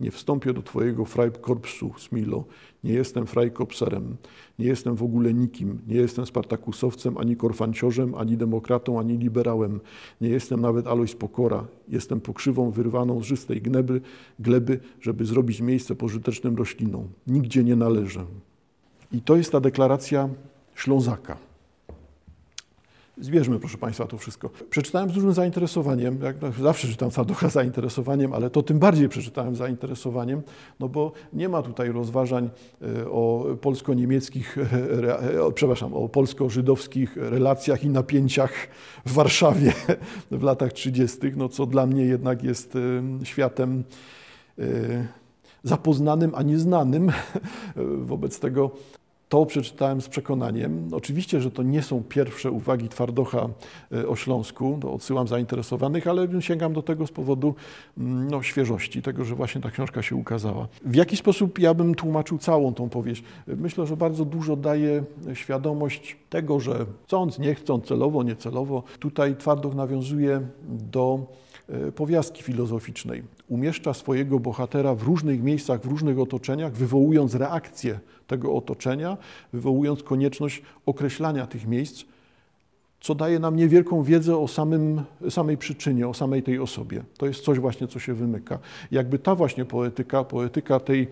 Nie 0.00 0.10
wstąpię 0.10 0.52
do 0.52 0.62
Twojego 0.62 1.04
frajkorpsu, 1.04 1.92
Smilo. 1.98 2.44
Nie 2.84 2.92
jestem 2.92 3.26
frajkopserem. 3.26 4.16
Nie 4.58 4.66
jestem 4.66 4.96
w 4.96 5.02
ogóle 5.02 5.34
nikim. 5.34 5.78
Nie 5.88 5.96
jestem 5.96 6.26
spartakusowcem, 6.26 7.18
ani 7.18 7.36
korfanciorzem, 7.36 8.14
ani 8.14 8.36
demokratą, 8.36 8.98
ani 9.00 9.18
liberałem. 9.18 9.80
Nie 10.20 10.28
jestem 10.28 10.60
nawet 10.60 10.86
Alois 10.86 11.14
Pokora. 11.14 11.66
Jestem 11.88 12.20
pokrzywą 12.20 12.70
wyrwaną 12.70 13.22
z 13.22 13.24
żystej 13.24 13.62
gleby, 13.62 14.00
gleby, 14.38 14.80
żeby 15.00 15.24
zrobić 15.24 15.60
miejsce 15.60 15.94
pożytecznym 15.94 16.56
roślinom. 16.56 17.08
Nigdzie 17.26 17.64
nie 17.64 17.76
należę. 17.76 18.24
I 19.12 19.20
to 19.22 19.36
jest 19.36 19.52
ta 19.52 19.60
deklaracja 19.60 20.28
Ślązaka. 20.74 21.49
Zbierzmy, 23.20 23.58
proszę 23.58 23.78
Państwa, 23.78 24.06
to 24.06 24.18
wszystko. 24.18 24.50
Przeczytałem 24.70 25.10
z 25.10 25.12
dużym 25.12 25.32
zainteresowaniem, 25.32 26.18
jak 26.22 26.36
zawsze 26.60 26.88
czytam 26.88 27.10
Fadocha 27.10 27.48
zainteresowaniem, 27.48 28.32
ale 28.32 28.50
to 28.50 28.62
tym 28.62 28.78
bardziej 28.78 29.08
przeczytałem 29.08 29.56
zainteresowaniem, 29.56 30.42
no 30.80 30.88
bo 30.88 31.12
nie 31.32 31.48
ma 31.48 31.62
tutaj 31.62 31.92
rozważań 31.92 32.50
e, 32.82 33.10
o 33.10 33.46
polsko-niemieckich, 33.60 34.56
przepraszam, 35.54 35.94
o 35.94 36.08
polsko-żydowskich 36.08 37.16
relacjach 37.16 37.84
i 37.84 37.88
napięciach 37.88 38.52
w 39.06 39.12
Warszawie 39.12 39.72
w 40.30 40.42
latach 40.42 40.72
30., 40.72 41.18
no 41.36 41.48
co 41.48 41.66
dla 41.66 41.86
mnie 41.86 42.04
jednak 42.04 42.42
jest 42.42 42.74
światem 43.24 43.84
e, 44.58 44.64
zapoznanym, 45.62 46.32
a 46.34 46.42
nieznanym. 46.42 47.12
Wobec 47.98 48.40
tego 48.40 48.70
to 49.30 49.46
przeczytałem 49.46 50.00
z 50.00 50.08
przekonaniem. 50.08 50.88
Oczywiście, 50.92 51.40
że 51.40 51.50
to 51.50 51.62
nie 51.62 51.82
są 51.82 52.02
pierwsze 52.08 52.50
uwagi 52.50 52.88
Twardocha 52.88 53.48
e, 53.92 54.08
o 54.08 54.16
Śląsku, 54.16 54.80
odsyłam 54.92 55.28
zainteresowanych, 55.28 56.06
ale 56.06 56.42
sięgam 56.42 56.72
do 56.72 56.82
tego 56.82 57.06
z 57.06 57.10
powodu 57.10 57.54
mm, 57.98 58.30
no, 58.30 58.42
świeżości, 58.42 59.02
tego, 59.02 59.24
że 59.24 59.34
właśnie 59.34 59.60
ta 59.60 59.70
książka 59.70 60.02
się 60.02 60.16
ukazała. 60.16 60.68
W 60.84 60.94
jaki 60.94 61.16
sposób 61.16 61.58
ja 61.58 61.74
bym 61.74 61.94
tłumaczył 61.94 62.38
całą 62.38 62.74
tą 62.74 62.88
powieść? 62.88 63.22
Myślę, 63.46 63.86
że 63.86 63.96
bardzo 63.96 64.24
dużo 64.24 64.56
daje 64.56 65.04
świadomość 65.34 66.16
tego, 66.30 66.60
że 66.60 66.86
chcąc, 67.04 67.38
nie 67.38 67.54
chcąc, 67.54 67.84
celowo, 67.84 68.22
niecelowo, 68.22 68.82
tutaj 68.98 69.36
Twardoch 69.36 69.74
nawiązuje 69.74 70.40
do 70.68 71.18
e, 71.18 71.49
powiastki 71.94 72.42
filozoficznej. 72.42 73.22
Umieszcza 73.48 73.94
swojego 73.94 74.40
bohatera 74.40 74.94
w 74.94 75.02
różnych 75.02 75.42
miejscach, 75.42 75.80
w 75.80 75.84
różnych 75.84 76.18
otoczeniach, 76.18 76.72
wywołując 76.72 77.34
reakcję 77.34 77.98
tego 78.26 78.54
otoczenia, 78.54 79.16
wywołując 79.52 80.02
konieczność 80.02 80.62
określania 80.86 81.46
tych 81.46 81.66
miejsc, 81.66 82.04
co 83.00 83.14
daje 83.14 83.38
nam 83.38 83.56
niewielką 83.56 84.02
wiedzę 84.02 84.38
o 84.38 84.48
samym, 84.48 85.02
samej 85.30 85.56
przyczynie, 85.56 86.08
o 86.08 86.14
samej 86.14 86.42
tej 86.42 86.58
osobie. 86.58 87.02
To 87.18 87.26
jest 87.26 87.40
coś 87.40 87.58
właśnie, 87.58 87.88
co 87.88 87.98
się 87.98 88.14
wymyka. 88.14 88.58
Jakby 88.90 89.18
ta 89.18 89.34
właśnie 89.34 89.64
poetyka, 89.64 90.24
poetyka 90.24 90.80
tej, 90.80 91.08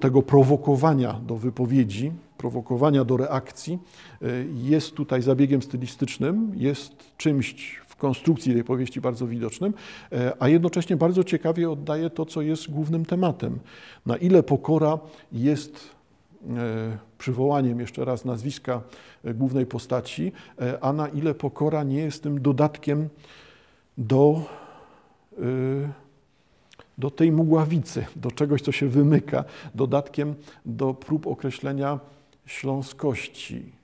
tego 0.00 0.22
prowokowania 0.22 1.12
do 1.12 1.36
wypowiedzi, 1.36 2.12
prowokowania 2.38 3.04
do 3.04 3.16
reakcji, 3.16 3.78
y, 4.22 4.46
jest 4.54 4.94
tutaj 4.94 5.22
zabiegiem 5.22 5.62
stylistycznym, 5.62 6.52
jest 6.56 6.92
czymś 7.16 7.80
konstrukcji 7.98 8.54
tej 8.54 8.64
powieści 8.64 9.00
bardzo 9.00 9.26
widocznym, 9.26 9.74
y, 10.12 10.16
a 10.38 10.48
jednocześnie 10.48 10.96
bardzo 10.96 11.24
ciekawie 11.24 11.70
oddaje 11.70 12.10
to, 12.10 12.26
co 12.26 12.42
jest 12.42 12.70
głównym 12.70 13.04
tematem. 13.04 13.58
Na 14.06 14.16
ile 14.16 14.42
pokora 14.42 14.98
jest 15.32 15.98
E, 16.46 16.98
przywołaniem 17.18 17.80
jeszcze 17.80 18.04
raz 18.04 18.24
nazwiska 18.24 18.82
e, 19.24 19.34
głównej 19.34 19.66
postaci, 19.66 20.32
e, 20.60 20.78
a 20.80 20.92
na 20.92 21.08
ile 21.08 21.34
pokora 21.34 21.82
nie 21.82 21.98
jest 21.98 22.22
tym 22.22 22.42
dodatkiem 22.42 23.08
do, 23.98 24.42
do 26.98 27.10
tej 27.10 27.32
mugławicy, 27.32 28.06
do 28.16 28.30
czegoś, 28.30 28.62
co 28.62 28.72
się 28.72 28.88
wymyka, 28.88 29.44
dodatkiem 29.74 30.34
do 30.66 30.94
prób 30.94 31.26
określenia 31.26 32.00
śląskości. 32.46 33.77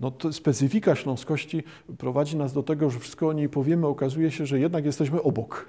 No 0.00 0.10
to 0.10 0.32
specyfika 0.32 0.94
śląskości 0.94 1.62
prowadzi 1.98 2.36
nas 2.36 2.52
do 2.52 2.62
tego, 2.62 2.90
że 2.90 2.98
wszystko 2.98 3.28
o 3.28 3.32
niej 3.32 3.48
powiemy, 3.48 3.86
okazuje 3.86 4.30
się, 4.30 4.46
że 4.46 4.60
jednak 4.60 4.84
jesteśmy 4.84 5.22
obok. 5.22 5.68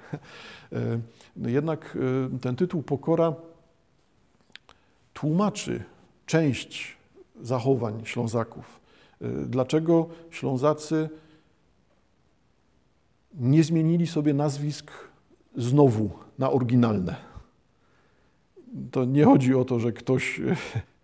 Jednak 1.36 1.98
ten 2.40 2.56
tytuł 2.56 2.82
Pokora 2.82 3.34
tłumaczy 5.12 5.84
część 6.26 6.96
zachowań 7.42 8.02
Ślązaków. 8.04 8.80
Y, 9.22 9.46
dlaczego 9.46 10.08
Ślązacy 10.30 11.08
nie 13.34 13.64
zmienili 13.64 14.06
sobie 14.06 14.34
nazwisk 14.34 14.90
znowu 15.56 16.10
na 16.38 16.50
oryginalne? 16.50 17.16
To 18.90 19.04
nie 19.04 19.24
chodzi 19.24 19.54
o 19.54 19.64
to, 19.64 19.80
że 19.80 19.92
ktoś 19.92 20.40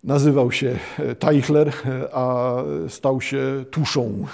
nazywał 0.05 0.53
się 0.53 0.79
Teichler, 1.19 1.73
a 2.13 2.57
stał 2.89 3.21
się 3.21 3.65
Tuszą. 3.71 4.25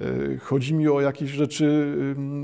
Y, 0.00 0.38
chodzi 0.42 0.74
mi 0.74 0.88
o 0.88 1.00
jakieś 1.00 1.30
rzeczy 1.30 1.96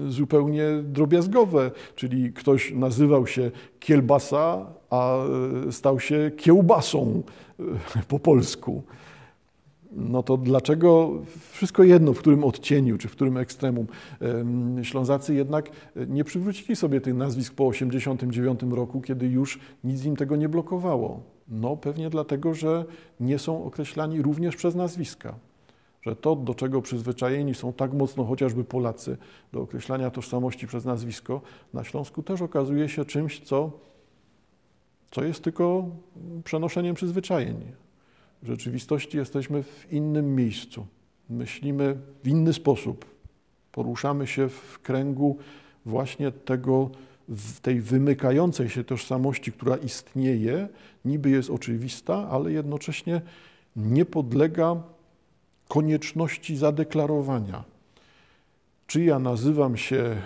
zupełnie 0.09 0.65
drobiazgowe, 0.83 1.71
czyli 1.95 2.33
ktoś 2.33 2.73
nazywał 2.73 3.27
się 3.27 3.51
Kielbasa, 3.81 4.67
a 4.91 5.19
stał 5.71 6.01
się 6.01 6.31
Kiełbasą 6.37 7.23
po 8.09 8.19
polsku. 8.19 8.83
No 9.93 10.23
to 10.23 10.37
dlaczego 10.37 11.13
wszystko 11.51 11.83
jedno, 11.83 12.13
w 12.13 12.19
którym 12.19 12.45
odcieniu 12.45 12.99
czy 12.99 13.09
w 13.09 13.13
którym 13.13 13.37
ekstremum, 13.37 13.87
Ślązacy 14.83 15.35
jednak 15.35 15.71
nie 16.07 16.25
przywrócili 16.25 16.77
sobie 16.77 17.01
tych 17.01 17.15
nazwisk 17.15 17.55
po 17.55 17.71
1989 17.71 18.77
roku, 18.77 19.01
kiedy 19.01 19.27
już 19.27 19.59
nic 19.85 20.05
im 20.05 20.17
tego 20.17 20.37
nie 20.37 20.49
blokowało? 20.49 21.34
No 21.49 21.77
pewnie 21.77 22.11
dlatego, 22.11 22.55
że 22.55 22.85
nie 23.21 23.39
są 23.39 23.65
określani 23.65 24.23
również 24.23 24.57
przez 24.57 24.75
nazwiska. 24.75 25.35
Że 26.03 26.17
to, 26.17 26.37
do 26.37 26.55
czego 26.55 26.83
przyzwyczajeni 26.83 27.55
są 27.55 27.73
tak 27.73 27.93
mocno 27.93 28.25
chociażby 28.25 28.65
Polacy, 28.65 29.17
do 29.53 29.61
określania 29.61 30.11
tożsamości 30.11 30.67
przez 30.67 30.85
nazwisko, 30.85 31.41
na 31.75 31.85
Śląsku 31.85 32.23
też 32.23 32.43
okazuje 32.43 32.89
się 32.89 33.05
czymś, 33.05 33.41
co 33.41 33.71
co 35.15 35.25
jest 35.25 35.45
tylko 35.45 35.89
przenoszeniem 36.45 36.95
przyzwyczajeń. 36.95 37.73
W 38.43 38.47
rzeczywistości 38.47 39.17
jesteśmy 39.17 39.63
w 39.63 39.93
innym 39.93 40.35
miejscu, 40.35 40.87
myślimy 41.31 41.97
w 42.23 42.29
inny 42.29 42.53
sposób, 42.53 43.05
poruszamy 43.73 44.27
się 44.27 44.49
w 44.49 44.79
kręgu 44.83 45.39
właśnie 45.87 46.33
tego, 46.33 46.91
tej 47.63 47.81
wymykającej 47.81 48.69
się 48.69 48.85
tożsamości, 48.85 49.53
która 49.53 49.77
istnieje, 49.77 50.69
niby 51.05 51.31
jest 51.31 51.51
oczywista, 51.51 52.29
ale 52.31 52.53
jednocześnie 52.53 53.21
nie 53.77 54.05
podlega 54.05 54.83
konieczności 55.69 56.57
zadeklarowania. 56.57 57.65
Czy 58.87 59.05
ja 59.05 59.19
nazywam 59.19 59.77
się 59.77 60.17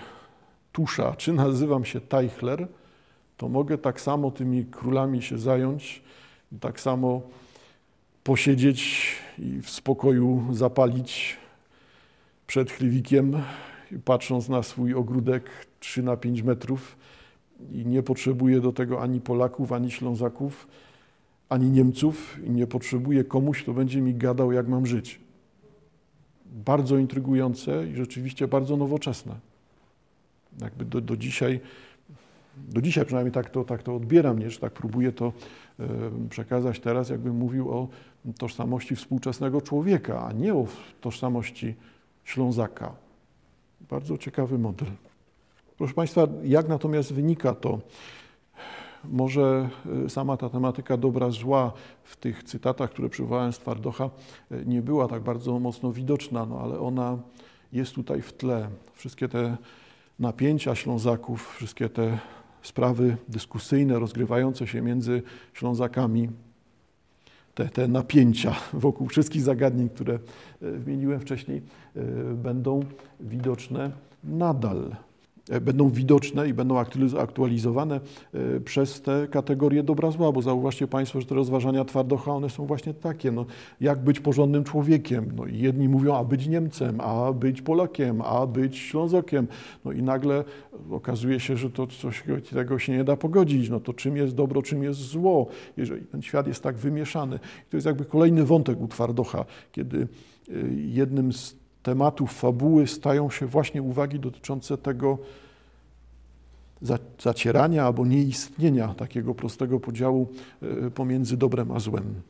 Tusza, 0.71 1.15
czy 1.15 1.33
nazywam 1.33 1.85
się 1.85 2.01
Teichler, 2.01 2.67
to 3.37 3.49
mogę 3.49 3.77
tak 3.77 4.01
samo 4.01 4.31
tymi 4.31 4.65
królami 4.65 5.21
się 5.21 5.37
zająć, 5.37 6.01
tak 6.59 6.79
samo 6.79 7.21
posiedzieć 8.23 9.11
i 9.39 9.61
w 9.61 9.69
spokoju 9.69 10.47
zapalić 10.51 11.37
przed 12.47 12.71
chliwikiem, 12.71 13.41
patrząc 14.05 14.49
na 14.49 14.63
swój 14.63 14.93
ogródek 14.93 15.68
3 15.79 16.03
na 16.03 16.17
5 16.17 16.41
metrów 16.41 16.97
i 17.71 17.85
nie 17.85 18.03
potrzebuje 18.03 18.61
do 18.61 18.71
tego 18.71 19.01
ani 19.01 19.21
Polaków, 19.21 19.71
ani 19.71 19.91
Ślązaków, 19.91 20.67
ani 21.49 21.71
Niemców 21.71 22.39
i 22.43 22.49
nie 22.49 22.67
potrzebuję 22.67 23.23
komuś, 23.23 23.63
kto 23.63 23.73
będzie 23.73 24.01
mi 24.01 24.15
gadał, 24.15 24.51
jak 24.51 24.67
mam 24.67 24.85
żyć. 24.85 25.19
Bardzo 26.45 26.97
intrygujące 26.97 27.87
i 27.87 27.95
rzeczywiście 27.95 28.47
bardzo 28.47 28.77
nowoczesne. 28.77 29.35
Jakby 30.61 30.85
do, 30.85 31.01
do 31.01 31.17
dzisiaj, 31.17 31.59
do 32.57 32.81
dzisiaj 32.81 33.05
przynajmniej 33.05 33.33
tak 33.33 33.49
to, 33.49 33.63
tak 33.63 33.83
to 33.83 33.95
odbieram, 33.95 34.39
nie? 34.39 34.49
że 34.49 34.59
tak 34.59 34.73
próbuję 34.73 35.11
to 35.11 35.33
przekazać 36.29 36.79
teraz, 36.79 37.09
jakbym 37.09 37.35
mówił 37.35 37.71
o 37.71 37.87
tożsamości 38.37 38.95
współczesnego 38.95 39.61
człowieka, 39.61 40.25
a 40.27 40.31
nie 40.31 40.53
o 40.53 40.67
tożsamości 41.01 41.75
Ślązaka. 42.23 42.95
Bardzo 43.89 44.17
ciekawy 44.17 44.57
model. 44.57 44.87
Proszę 45.79 45.93
Państwa, 45.93 46.27
jak 46.43 46.67
natomiast 46.67 47.13
wynika 47.13 47.55
to, 47.55 47.79
może 49.03 49.69
y, 50.05 50.09
sama 50.09 50.37
ta 50.37 50.49
tematyka 50.49 50.97
dobra, 50.97 51.29
zła 51.29 51.73
w 52.03 52.17
tych 52.17 52.43
cytatach, 52.43 52.89
które 52.89 53.09
przywołałem 53.09 53.53
z 53.53 53.59
Twardocha, 53.59 54.09
y, 54.51 54.63
nie 54.65 54.81
była 54.81 55.07
tak 55.07 55.23
bardzo 55.23 55.59
mocno 55.59 55.91
widoczna, 55.91 56.45
no 56.45 56.59
ale 56.59 56.79
ona 56.79 57.17
jest 57.73 57.95
tutaj 57.95 58.21
w 58.21 58.33
tle. 58.33 58.69
Wszystkie 58.93 59.29
te 59.29 59.57
napięcia 60.19 60.75
Ślązaków, 60.75 61.55
wszystkie 61.55 61.89
te 61.89 62.19
sprawy 62.61 63.17
dyskusyjne 63.29 63.99
rozgrywające 63.99 64.67
się 64.67 64.81
między 64.81 65.21
Ślązakami, 65.53 66.29
te, 67.55 67.69
te 67.69 67.87
napięcia 67.87 68.55
wokół 68.73 69.07
wszystkich 69.07 69.41
zagadnień, 69.41 69.89
które 69.89 70.13
y, 70.13 70.19
wymieniłem 70.71 71.19
wcześniej, 71.19 71.61
będą 72.35 72.79
widoczne 73.19 73.91
nadal. 74.23 74.95
E, 75.49 75.61
będą 75.61 75.89
widoczne 75.89 76.49
i 76.49 76.53
będą 76.53 76.75
aktualizowane 77.19 77.99
e, 78.33 78.59
przez 78.59 79.01
te 79.01 79.27
kategorie 79.31 79.83
dobra 79.83 80.11
zła, 80.11 80.31
bo 80.31 80.41
zauważcie 80.41 80.87
Państwo, 80.87 81.21
że 81.21 81.27
te 81.27 81.35
rozważania 81.35 81.85
twardocha, 81.85 82.31
one 82.31 82.49
są 82.49 82.65
właśnie 82.65 82.93
takie, 82.93 83.31
no, 83.31 83.45
jak 83.81 84.03
być 84.03 84.19
porządnym 84.19 84.63
człowiekiem. 84.63 85.31
No, 85.35 85.45
jedni 85.47 85.89
mówią, 85.89 86.15
a 86.15 86.23
być 86.23 86.47
Niemcem, 86.47 87.01
a 87.01 87.33
być 87.33 87.61
Polakiem, 87.61 88.21
a 88.21 88.47
być 88.47 88.77
Ślązokiem. 88.77 89.47
No 89.85 89.91
i 89.91 90.03
nagle 90.03 90.43
okazuje 90.91 91.39
się, 91.39 91.57
że 91.57 91.69
to 91.69 91.87
coś 91.87 92.23
tego 92.53 92.79
się 92.79 92.93
nie 92.93 93.03
da 93.03 93.17
pogodzić. 93.17 93.69
No 93.69 93.79
to 93.79 93.93
czym 93.93 94.17
jest 94.17 94.35
dobro, 94.35 94.61
czym 94.61 94.83
jest 94.83 94.99
zło, 94.99 95.47
jeżeli 95.77 96.05
ten 96.05 96.21
świat 96.21 96.47
jest 96.47 96.63
tak 96.63 96.75
wymieszany. 96.75 97.39
to 97.69 97.77
jest 97.77 97.87
jakby 97.87 98.05
kolejny 98.05 98.45
wątek 98.45 98.81
u 98.81 98.87
twardocha, 98.87 99.45
kiedy 99.71 100.07
e, 100.49 100.53
jednym 100.75 101.33
z 101.33 101.58
tematów 101.83 102.33
fabuły 102.33 102.87
stają 102.87 103.29
się 103.29 103.45
właśnie 103.45 103.81
uwagi 103.81 104.19
dotyczące 104.19 104.77
tego 104.77 105.17
zacierania 107.19 107.85
albo 107.85 108.05
nieistnienia 108.05 108.93
takiego 108.93 109.35
prostego 109.35 109.79
podziału 109.79 110.27
e, 110.61 110.91
pomiędzy 110.91 111.37
dobrem 111.37 111.71
a 111.71 111.79
złem. 111.79 112.21